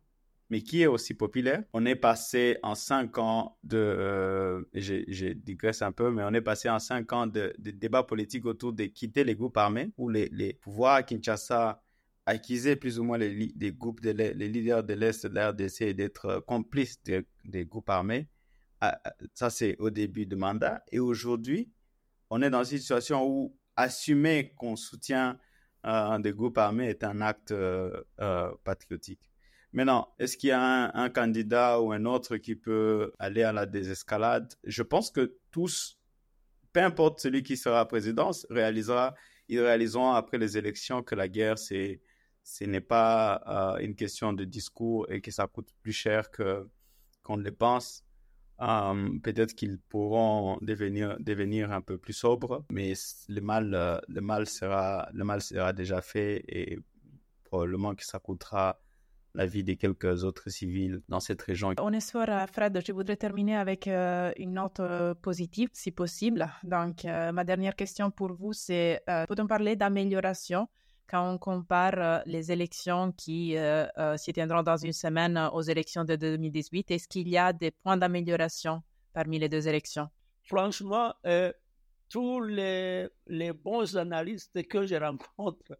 mais 0.49 0.61
qui 0.61 0.81
est 0.81 0.87
aussi 0.87 1.13
populaire. 1.13 1.63
On 1.73 1.85
est 1.85 1.95
passé 1.95 2.57
en 2.63 2.75
cinq 2.75 3.17
ans 3.17 3.57
de, 3.63 3.77
euh, 3.77 4.63
j'ai 4.73 5.33
digresse 5.35 5.81
un 5.81 5.91
peu, 5.91 6.11
mais 6.11 6.23
on 6.23 6.33
est 6.33 6.41
passé 6.41 6.69
en 6.69 6.79
cinq 6.79 7.11
ans 7.13 7.27
de, 7.27 7.53
de 7.57 7.71
débats 7.71 8.03
politiques 8.03 8.45
autour 8.45 8.73
de 8.73 8.85
quitter 8.85 9.23
les 9.23 9.35
groupes 9.35 9.57
armés, 9.57 9.91
où 9.97 10.09
les, 10.09 10.53
pouvoirs 10.61 10.95
à 10.95 11.03
Kinshasa 11.03 11.81
acquisaient 12.25 12.75
plus 12.75 12.99
ou 12.99 13.03
moins 13.03 13.17
les, 13.17 13.71
groupes, 13.71 14.01
les 14.01 14.33
leaders 14.33 14.83
de 14.83 14.93
l'Est 14.93 15.25
de 15.25 15.33
la 15.33 15.51
RDC 15.51 15.81
et 15.81 15.93
d'être 15.93 16.43
complices 16.45 17.01
des 17.03 17.65
groupes 17.65 17.89
armés. 17.89 18.27
Ah, 18.79 18.99
ah, 19.03 19.13
ça, 19.33 19.49
c'est 19.49 19.75
au 19.79 19.89
début 19.89 20.25
du 20.25 20.35
mandat. 20.35 20.83
Et 20.91 20.99
aujourd'hui, 20.99 21.71
on 22.29 22.41
est 22.41 22.49
dans 22.49 22.63
une 22.63 22.77
situation 22.77 23.25
où 23.27 23.55
assumer 23.75 24.53
qu'on 24.55 24.75
soutient 24.75 25.39
euh, 25.85 26.19
des 26.19 26.33
groupes 26.33 26.57
armés 26.57 26.87
est 26.87 27.03
un 27.03 27.21
acte 27.21 27.51
euh, 27.51 28.03
euh 28.19 28.51
patriotique. 28.63 29.26
Maintenant, 29.73 30.13
est-ce 30.17 30.37
qu'il 30.37 30.49
y 30.49 30.51
a 30.53 30.91
un, 30.95 31.09
candidat 31.09 31.81
ou 31.81 31.91
un 31.91 32.05
autre 32.05 32.37
qui 32.37 32.55
peut 32.55 33.11
aller 33.19 33.43
à 33.43 33.51
la 33.51 33.65
désescalade? 33.65 34.53
Je 34.63 34.81
pense 34.81 35.11
que 35.11 35.37
tous, 35.51 35.99
peu 36.73 36.81
importe 36.81 37.19
celui 37.19 37.43
qui 37.43 37.57
sera 37.57 37.87
président, 37.87 38.31
réalisera, 38.49 39.13
ils 39.49 39.59
réaliseront 39.59 40.11
après 40.11 40.37
les 40.37 40.57
élections 40.57 41.03
que 41.03 41.15
la 41.15 41.27
guerre, 41.27 41.57
c'est, 41.57 42.01
ce 42.43 42.63
n'est 42.63 42.81
pas 42.81 43.75
euh, 43.77 43.83
une 43.83 43.95
question 43.95 44.33
de 44.33 44.45
discours 44.45 45.05
et 45.11 45.21
que 45.21 45.31
ça 45.31 45.47
coûte 45.47 45.69
plus 45.81 45.91
cher 45.93 46.31
que 46.31 46.67
qu'on 47.23 47.35
le 47.35 47.51
pense. 47.51 48.05
Euh, 48.61 49.19
peut-être 49.21 49.53
qu'ils 49.53 49.77
pourront 49.77 50.57
devenir, 50.61 51.17
devenir 51.19 51.71
un 51.71 51.81
peu 51.81 51.97
plus 51.97 52.13
sobres, 52.13 52.65
mais 52.71 52.93
le 53.27 53.41
mal, 53.41 53.73
euh, 53.75 53.99
le 54.07 54.21
mal 54.21 54.47
sera, 54.47 55.09
le 55.13 55.23
mal 55.23 55.41
sera 55.41 55.73
déjà 55.73 56.01
fait 56.01 56.43
et 56.47 56.79
probablement 57.43 57.93
que 57.95 58.05
ça 58.05 58.17
coûtera 58.17 58.79
la 59.37 59.45
vie 59.45 59.63
des 59.63 59.77
quelques 59.77 60.23
autres 60.23 60.49
civils 60.49 61.01
dans 61.07 61.19
cette 61.19 61.41
région. 61.43 61.73
On 61.79 61.93
est 61.93 61.99
sur 61.99 62.25
Fred, 62.51 62.81
je 62.85 62.91
voudrais 62.91 63.17
terminer 63.17 63.55
avec 63.55 63.87
une 63.87 64.53
note 64.53 64.81
positive, 65.21 65.69
si 65.73 65.91
possible. 65.91 66.49
Donc, 66.63 67.03
ma 67.05 67.43
dernière 67.43 67.75
question 67.75 68.09
pour 68.09 68.33
vous, 68.33 68.53
c'est 68.53 69.03
peut-on 69.05 69.45
parler 69.45 69.75
d'amélioration 69.75 70.67
quand 71.07 71.31
on 71.31 71.37
compare 71.37 72.23
les 72.25 72.51
élections 72.51 73.11
qui 73.11 73.55
s'y 74.17 74.33
tiendront 74.33 74.63
dans 74.63 74.77
une 74.77 74.93
semaine 74.93 75.37
aux 75.53 75.61
élections 75.61 76.03
de 76.03 76.15
2018 76.15 76.91
Est-ce 76.91 77.07
qu'il 77.07 77.29
y 77.29 77.37
a 77.37 77.53
des 77.53 77.69
points 77.69 77.97
d'amélioration 77.97 78.81
parmi 79.13 79.37
les 79.37 79.49
deux 79.49 79.67
élections? 79.67 80.09
Franchement, 80.45 81.13
tous 82.09 82.41
les, 82.41 83.07
les 83.27 83.53
bons 83.53 83.95
analystes 83.97 84.67
que 84.67 84.87
je 84.87 84.95
rencontre 84.95 85.77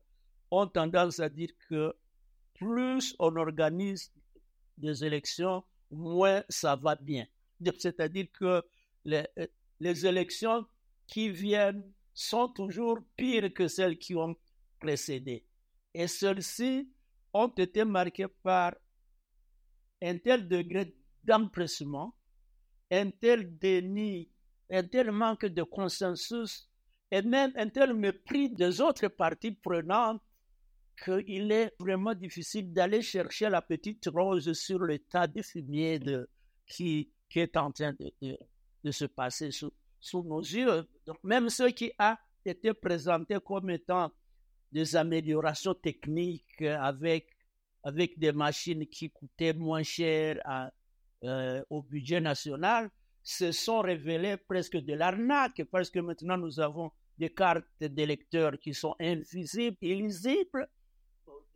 ont 0.51 0.67
tendance 0.67 1.19
à 1.19 1.29
dire 1.29 1.49
que 1.67 1.93
plus 2.57 3.15
on 3.19 3.35
organise 3.35 4.11
des 4.77 5.03
élections, 5.05 5.63
moins 5.91 6.43
ça 6.49 6.75
va 6.75 6.95
bien. 6.95 7.25
C'est-à-dire 7.79 8.27
que 8.33 8.63
les, 9.05 9.25
les, 9.79 10.05
élections 10.05 10.65
qui 11.07 11.29
viennent 11.29 11.83
sont 12.13 12.49
toujours 12.49 12.99
pires 13.15 13.53
que 13.53 13.67
celles 13.67 13.97
qui 13.97 14.15
ont 14.15 14.35
précédé. 14.79 15.45
Et 15.93 16.07
celles-ci 16.07 16.89
ont 17.33 17.47
été 17.47 17.85
marquées 17.85 18.27
par 18.43 18.75
un 20.01 20.17
tel 20.17 20.47
degré 20.47 20.95
d'empressement, 21.23 22.15
un 22.91 23.09
tel 23.09 23.57
déni, 23.57 24.29
un 24.69 24.83
tel 24.83 25.11
manque 25.11 25.45
de 25.45 25.63
consensus 25.63 26.69
et 27.09 27.21
même 27.21 27.51
un 27.55 27.69
tel 27.69 27.93
mépris 27.93 28.49
des 28.49 28.81
autres 28.81 29.07
parties 29.07 29.51
prenantes 29.51 30.21
qu'il 31.03 31.51
est 31.51 31.73
vraiment 31.79 32.13
difficile 32.13 32.73
d'aller 32.73 33.01
chercher 33.01 33.49
la 33.49 33.61
petite 33.61 34.07
rose 34.13 34.51
sur 34.53 34.79
le 34.79 34.99
tas 34.99 35.27
de 35.27 35.41
fumier 35.41 35.99
de, 35.99 36.29
qui, 36.65 37.09
qui 37.29 37.39
est 37.39 37.55
en 37.57 37.71
train 37.71 37.93
de, 37.93 38.91
se 38.91 39.05
passer 39.05 39.51
sous, 39.51 39.71
sous, 39.99 40.23
nos 40.23 40.41
yeux. 40.41 40.87
Donc, 41.05 41.17
même 41.23 41.49
ce 41.49 41.63
qui 41.69 41.91
a 41.99 42.17
été 42.45 42.73
présenté 42.73 43.37
comme 43.45 43.69
étant 43.69 44.11
des 44.71 44.95
améliorations 44.95 45.73
techniques 45.73 46.61
avec, 46.61 47.27
avec 47.83 48.17
des 48.17 48.31
machines 48.31 48.85
qui 48.87 49.09
coûtaient 49.09 49.53
moins 49.53 49.83
cher 49.83 50.39
euh, 51.23 51.63
au 51.69 51.81
budget 51.81 52.21
national, 52.21 52.89
se 53.23 53.51
sont 53.51 53.81
révélées 53.81 54.37
presque 54.37 54.77
de 54.77 54.93
l'arnaque 54.93 55.61
parce 55.69 55.89
que 55.89 55.99
maintenant 55.99 56.37
nous 56.37 56.59
avons 56.59 56.91
des 57.17 57.33
cartes 57.33 57.65
d'électeurs 57.81 58.57
qui 58.59 58.73
sont 58.73 58.95
invisibles, 58.99 59.77
illisibles, 59.81 60.69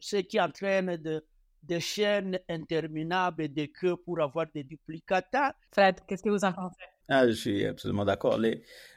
ce 0.02 0.18
qui 0.18 0.39
entraîne 0.39 0.97
de, 0.97 1.24
des 1.64 1.80
chaînes 1.80 2.39
interminables 2.49 3.43
et 3.43 3.47
des 3.47 3.70
queues 3.70 3.97
pour 3.97 4.20
avoir 4.22 4.47
des 4.54 4.64
duplicata. 4.64 5.56
Fred, 5.72 5.99
qu'est-ce 6.08 6.24
que 6.24 6.30
vous 6.30 6.43
en 6.43 6.52
pensez? 6.52 6.76
Ah, 7.08 7.28
je 7.28 7.34
suis 7.34 7.66
absolument 7.66 8.06
d'accord. 8.06 8.39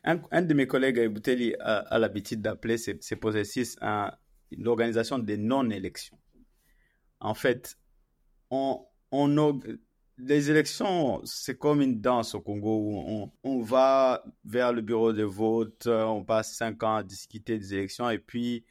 Un, 0.05 0.21
un, 0.31 0.43
de 0.43 0.55
mes 0.55 0.67
collègues 0.67 0.99
à 1.01 1.09
Bouteli 1.09 1.55
a, 1.61 1.99
l'habitude 1.99 2.41
d'appeler 2.41 2.79
ces, 2.79 2.97
ces 3.01 3.17
processus 3.17 3.77
l'organisation 4.57 5.19
des 5.19 5.37
non-élections. 5.37 6.19
En 7.21 7.35
fait, 7.35 7.77
on, 8.51 8.87
on, 9.11 9.61
les 10.19 10.51
élections, 10.51 11.21
c'est 11.25 11.59
comme 11.59 11.81
une 11.81 12.01
danse 12.01 12.35
au 12.35 12.41
Congo 12.41 12.79
où 12.79 12.99
on, 12.99 13.33
on, 13.43 13.63
va 13.63 14.25
vers 14.45 14.73
le 14.73 14.81
bureau 14.81 15.13
de 15.13 15.25
vote, 15.25 15.87
on 15.87 16.25
passe 16.25 16.55
cinq 16.55 16.83
ans 16.85 16.97
à 16.97 17.03
discuter 17.03 17.59
des 17.59 17.75
élections 17.75 18.09
et 18.11 18.19
puis 18.19 18.65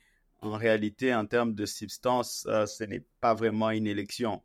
en 0.44 0.58
réalité, 0.58 1.14
en 1.14 1.26
termes 1.26 1.54
de 1.54 1.66
substance, 1.66 2.46
euh, 2.50 2.66
ce 2.66 2.84
n'est 2.84 3.06
pas 3.22 3.34
vraiment 3.34 3.72
une 3.72 3.88
élection. 3.88 4.44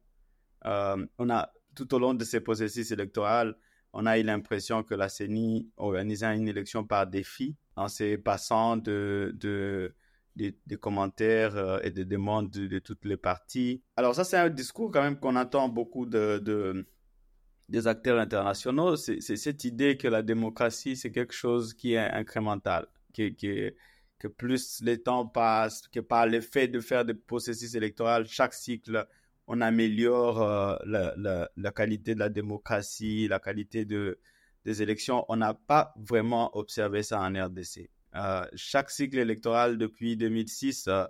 Euh, 0.64 1.04
on 1.18 1.30
a, 1.30 1.52
tout 1.74 1.92
au 1.94 1.98
long 1.98 2.14
de 2.14 2.24
ces 2.24 2.40
processus 2.40 2.90
électoraux, 2.90 3.52
on 3.92 4.06
a 4.06 4.18
eu 4.18 4.22
l'impression 4.22 4.82
que 4.82 4.94
la 4.94 5.08
CENI 5.08 5.70
organisait 5.76 6.36
une 6.36 6.48
élection 6.48 6.84
par 6.84 7.06
défi 7.06 7.56
en 7.76 7.88
se 7.88 8.16
passant 8.16 8.76
de, 8.76 9.34
de, 9.36 9.94
des 10.36 10.76
commentaires 10.76 11.56
euh, 11.56 11.78
et 11.82 11.90
des 11.90 12.04
demandes 12.04 12.50
de, 12.50 12.78
toutes 12.78 13.04
les 13.04 13.16
parties. 13.16 13.82
Alors 13.96 14.14
ça, 14.14 14.24
c'est 14.24 14.36
un 14.36 14.50
discours 14.50 14.90
quand 14.90 15.02
même 15.02 15.18
qu'on 15.18 15.36
entend 15.36 15.68
beaucoup 15.68 16.06
de, 16.06 16.38
de 16.38 16.86
des 17.68 17.86
acteurs 17.86 18.18
internationaux. 18.18 18.96
C'est 18.96 19.20
cette 19.20 19.64
idée 19.64 19.98
que 19.98 20.08
la 20.08 20.22
démocratie, 20.22 20.96
c'est 20.96 21.10
quelque 21.10 21.34
chose 21.34 21.74
qui 21.74 21.92
est 21.92 21.98
incrémental, 21.98 22.86
qui, 23.12 23.34
qui, 23.34 23.70
que 24.18 24.28
plus 24.28 24.82
le 24.82 24.96
temps 24.96 25.26
passe, 25.26 25.86
que 25.88 26.00
par 26.00 26.26
le 26.26 26.40
fait 26.40 26.68
de 26.68 26.80
faire 26.80 27.04
des 27.04 27.14
processus 27.14 27.74
électoraux, 27.74 28.24
chaque 28.26 28.54
cycle, 28.54 29.06
on 29.46 29.60
améliore 29.60 30.42
euh, 30.42 30.76
la, 31.56 31.72
qualité 31.72 32.14
de 32.14 32.20
la 32.20 32.28
démocratie, 32.28 33.28
la 33.28 33.38
qualité 33.38 33.84
de, 33.84 34.18
des 34.64 34.82
élections. 34.82 35.24
On 35.28 35.36
n'a 35.36 35.54
pas 35.54 35.94
vraiment 35.96 36.56
observé 36.56 37.02
ça 37.02 37.20
en 37.20 37.32
RDC. 37.32 37.88
Euh, 38.14 38.44
chaque 38.54 38.90
cycle 38.90 39.18
électoral 39.18 39.78
depuis 39.78 40.16
2006 40.16 40.88
euh, 40.88 41.04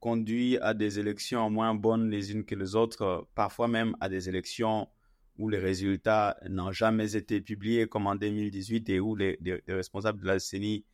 conduit 0.00 0.58
à 0.58 0.74
des 0.74 0.98
élections 0.98 1.48
moins 1.48 1.74
bonnes 1.74 2.10
les 2.10 2.32
unes 2.32 2.44
que 2.44 2.54
les 2.54 2.74
autres, 2.74 3.28
parfois 3.34 3.68
même 3.68 3.96
à 4.00 4.08
des 4.08 4.28
élections 4.28 4.88
où 5.38 5.48
les 5.48 5.58
résultats 5.58 6.38
n'ont 6.48 6.72
jamais 6.72 7.14
été 7.14 7.40
publiés 7.40 7.86
comme 7.86 8.06
en 8.06 8.16
2018 8.16 8.88
et 8.88 9.00
où 9.00 9.14
les, 9.14 9.38
les, 9.40 9.62
les 9.66 9.74
responsables 9.74 10.20
de 10.20 10.26
la 10.26 10.38
CENI 10.38 10.84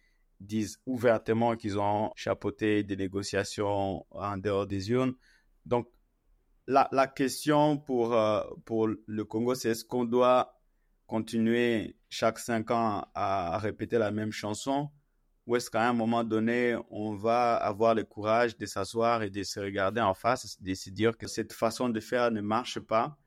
disent 0.42 0.78
ouvertement 0.86 1.56
qu'ils 1.56 1.78
ont 1.78 2.10
chapeauté 2.16 2.82
des 2.82 2.96
négociations 2.96 4.06
en 4.10 4.36
dehors 4.36 4.66
des 4.66 4.90
urnes. 4.90 5.14
Donc, 5.66 5.88
la, 6.66 6.88
la 6.92 7.06
question 7.06 7.78
pour, 7.78 8.14
euh, 8.14 8.42
pour 8.64 8.88
le 8.88 9.24
Congo, 9.24 9.54
c'est 9.54 9.70
est-ce 9.70 9.84
qu'on 9.84 10.04
doit 10.04 10.58
continuer 11.06 11.96
chaque 12.08 12.38
cinq 12.38 12.70
ans 12.70 13.06
à, 13.14 13.58
répéter 13.58 13.98
la 13.98 14.10
même 14.10 14.32
chanson 14.32 14.90
ou 15.46 15.56
est-ce 15.56 15.70
qu'à 15.70 15.88
un 15.88 15.92
moment 15.92 16.22
donné, 16.22 16.76
on 16.88 17.14
va 17.14 17.56
avoir 17.56 17.96
le 17.96 18.04
courage 18.04 18.56
de 18.56 18.64
s'asseoir 18.64 19.24
et 19.24 19.30
de 19.30 19.42
se 19.42 19.58
regarder 19.58 20.00
en 20.00 20.14
face, 20.14 20.56
de 20.62 20.72
se 20.72 20.88
dire 20.90 21.18
que 21.18 21.26
cette 21.26 21.52
façon 21.52 21.88
de 21.88 21.98
faire 21.98 22.30
ne 22.30 22.40
marche 22.40 22.78
pas. 22.78 23.18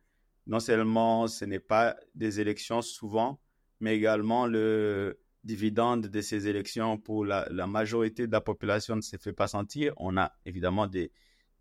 Non 0.47 0.61
seulement 0.61 1.27
ce 1.27 1.43
n'est 1.43 1.59
pas 1.59 1.97
des 2.13 2.39
élections 2.39 2.81
souvent, 2.81 3.41
mais 3.81 3.97
également 3.97 4.47
le, 4.47 5.19
dividende 5.45 6.07
de 6.07 6.21
ces 6.21 6.47
élections 6.47 6.97
pour 6.97 7.25
la, 7.25 7.47
majorité 7.67 8.27
de 8.27 8.31
la 8.31 8.41
population 8.41 8.95
ne 8.95 9.01
se 9.01 9.17
fait 9.17 9.33
pas 9.33 9.47
sentir. 9.47 9.93
On 9.97 10.17
a 10.17 10.33
évidemment 10.45 10.87
des 10.87 11.11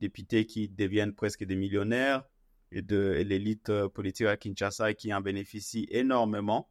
députés 0.01 0.47
qui 0.47 0.69
deviennent 0.69 1.15
presque 1.15 1.45
des 1.45 1.55
millionnaires 1.55 2.25
et 2.73 2.83
de 2.83 3.23
l'élite 3.25 3.69
euh, 3.69 3.89
politique 3.89 4.27
à 4.27 4.37
Kinshasa 4.37 4.95
qui 4.95 5.15
en 5.15 5.21
bénéficie 5.21 5.87
énormément. 5.91 6.69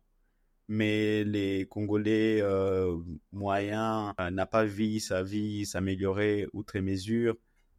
Mais 0.68 1.24
les 1.24 1.68
Congolais 1.68 2.42
euh, 2.42 2.98
moyens 3.32 4.14
euh, 4.20 4.30
n'ont 4.32 4.46
pas 4.46 4.66
vu 4.66 5.00
sa 5.00 5.24
vie 5.24 5.66
s'améliorer 5.66 6.48
outre 6.54 6.80
mesure 6.80 7.36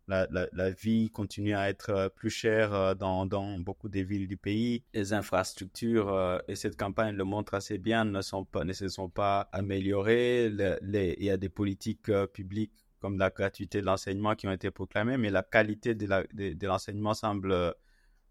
la, 0.08 0.26
la, 0.52 0.70
vie 0.70 1.10
continue 1.10 1.54
à 1.54 1.68
être 1.68 1.90
euh, 1.90 2.08
plus 2.08 2.30
chère 2.30 2.74
euh, 2.74 2.94
dans, 2.94 3.26
dans, 3.26 3.58
beaucoup 3.58 3.88
des 3.88 4.02
villes 4.02 4.28
du 4.28 4.36
pays. 4.36 4.82
Les 4.92 5.12
infrastructures, 5.12 6.12
euh, 6.12 6.38
et 6.48 6.56
cette 6.56 6.76
campagne 6.76 7.16
le 7.16 7.24
montre 7.24 7.54
assez 7.54 7.78
bien, 7.78 8.04
ne, 8.04 8.20
sont 8.20 8.44
pas, 8.44 8.64
ne 8.64 8.72
se 8.72 8.88
sont 8.88 9.08
pas 9.08 9.48
améliorées. 9.52 10.46
Il 10.46 11.24
y 11.24 11.30
a 11.30 11.36
des 11.36 11.48
politiques 11.48 12.10
publiques 12.32 12.72
comme 13.00 13.18
la 13.18 13.30
gratuité 13.30 13.80
de 13.80 13.86
l'enseignement 13.86 14.34
qui 14.34 14.46
ont 14.46 14.52
été 14.52 14.70
proclamées, 14.70 15.16
mais 15.16 15.30
la 15.30 15.42
qualité 15.42 15.94
de, 15.94 16.66
l'enseignement 16.66 17.14
semble 17.14 17.74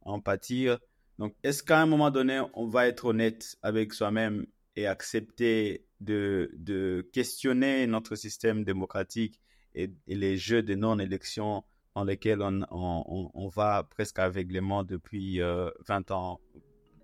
en 0.01 0.19
pâtir. 0.19 0.79
Donc, 1.19 1.35
est-ce 1.43 1.61
qu'à 1.61 1.79
un 1.79 1.85
moment 1.85 2.09
donné, 2.09 2.41
on 2.55 2.67
va 2.67 2.87
être 2.87 3.05
honnête 3.05 3.55
avec 3.61 3.93
soi-même 3.93 4.47
et 4.75 4.87
accepter 4.87 5.85
de, 6.01 6.51
de 6.55 7.07
questionner 7.13 7.85
notre 7.85 8.15
système 8.15 8.63
démocratique 8.63 9.42
et, 9.75 9.91
les 10.07 10.37
jeux 10.37 10.63
de 10.63 10.75
non-élection 10.75 11.63
dans 11.95 12.03
lesquels 12.03 12.41
on, 12.41 12.61
on, 12.71 13.31
on, 13.33 13.47
va 13.47 13.83
presque 13.83 14.19
aveuglément 14.19 14.83
depuis 14.83 15.39
20 15.39 15.43
euh, 15.43 16.13
ans, 16.13 16.39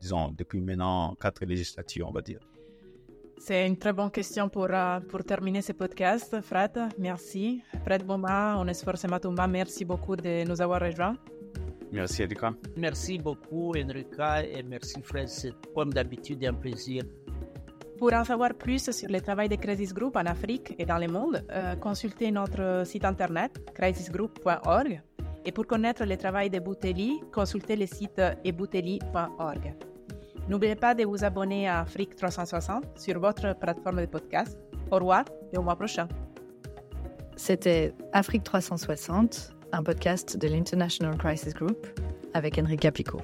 disons, 0.02 0.32
depuis 0.32 0.62
maintenant 0.62 1.16
quatre 1.20 1.46
législatures, 1.46 2.08
on 2.08 2.12
va 2.12 2.22
dire. 2.22 2.40
C'est 3.38 3.66
une 3.66 3.78
très 3.78 3.94
bonne 3.94 4.12
question 4.12 4.50
pour, 4.50 4.68
euh, 4.70 5.00
pour 5.00 5.24
terminer 5.24 5.62
ce 5.62 5.72
podcast. 5.72 6.42
Fred, 6.42 6.78
merci. 6.98 7.62
Fred 7.86 8.04
Boma, 8.04 8.58
Onesfor 8.60 8.96
Matumba, 9.10 9.48
merci 9.48 9.86
beaucoup 9.86 10.16
de 10.16 10.46
nous 10.48 10.62
avoir 10.62 10.82
rejoints. 10.82 11.16
Merci, 11.92 12.24
Erika. 12.24 12.54
Merci 12.76 13.18
beaucoup, 13.18 13.74
Enrica, 13.76 14.44
et 14.44 14.62
merci, 14.62 15.02
Fred. 15.02 15.28
C'est 15.28 15.54
comme 15.74 15.92
d'habitude 15.92 16.44
un 16.46 16.54
plaisir 16.54 17.04
pour 18.00 18.14
en 18.14 18.24
savoir 18.24 18.54
plus 18.54 18.90
sur 18.92 19.10
le 19.10 19.20
travail 19.20 19.50
de 19.50 19.56
Crisis 19.56 19.94
Group 19.94 20.16
en 20.16 20.26
Afrique 20.26 20.74
et 20.80 20.86
dans 20.86 20.98
le 20.98 21.08
monde, 21.08 21.44
euh, 21.52 21.76
consultez 21.76 22.32
notre 22.32 22.84
site 22.86 23.04
internet 23.04 23.52
crisisgroup.org 23.74 25.02
et 25.46 25.52
pour 25.52 25.68
connaître 25.68 26.06
le 26.06 26.16
travail 26.16 26.50
de 26.50 26.60
Bouteli, 26.60 27.20
consultez 27.34 27.76
le 27.76 27.86
site 27.86 28.22
ebouteli.org. 28.46 29.76
N'oubliez 30.48 30.76
pas 30.76 30.96
de 30.96 31.04
vous 31.04 31.24
abonner 31.24 31.68
à 31.68 31.82
Afrique 31.82 32.16
360 32.16 32.86
sur 32.98 33.20
votre 33.20 33.54
plateforme 33.60 34.02
de 34.02 34.06
podcast. 34.06 34.58
Au 34.92 34.96
revoir 34.96 35.26
et 35.52 35.58
au 35.58 35.62
mois 35.62 35.76
prochain. 35.76 36.08
C'était 37.36 37.94
Afrique 38.14 38.44
360, 38.44 39.56
un 39.74 39.84
podcast 39.84 40.38
de 40.38 40.48
l'International 40.48 41.18
Crisis 41.18 41.54
Group 41.54 41.86
avec 42.34 42.58
Enrica 42.58 42.92
Pico. 42.92 43.22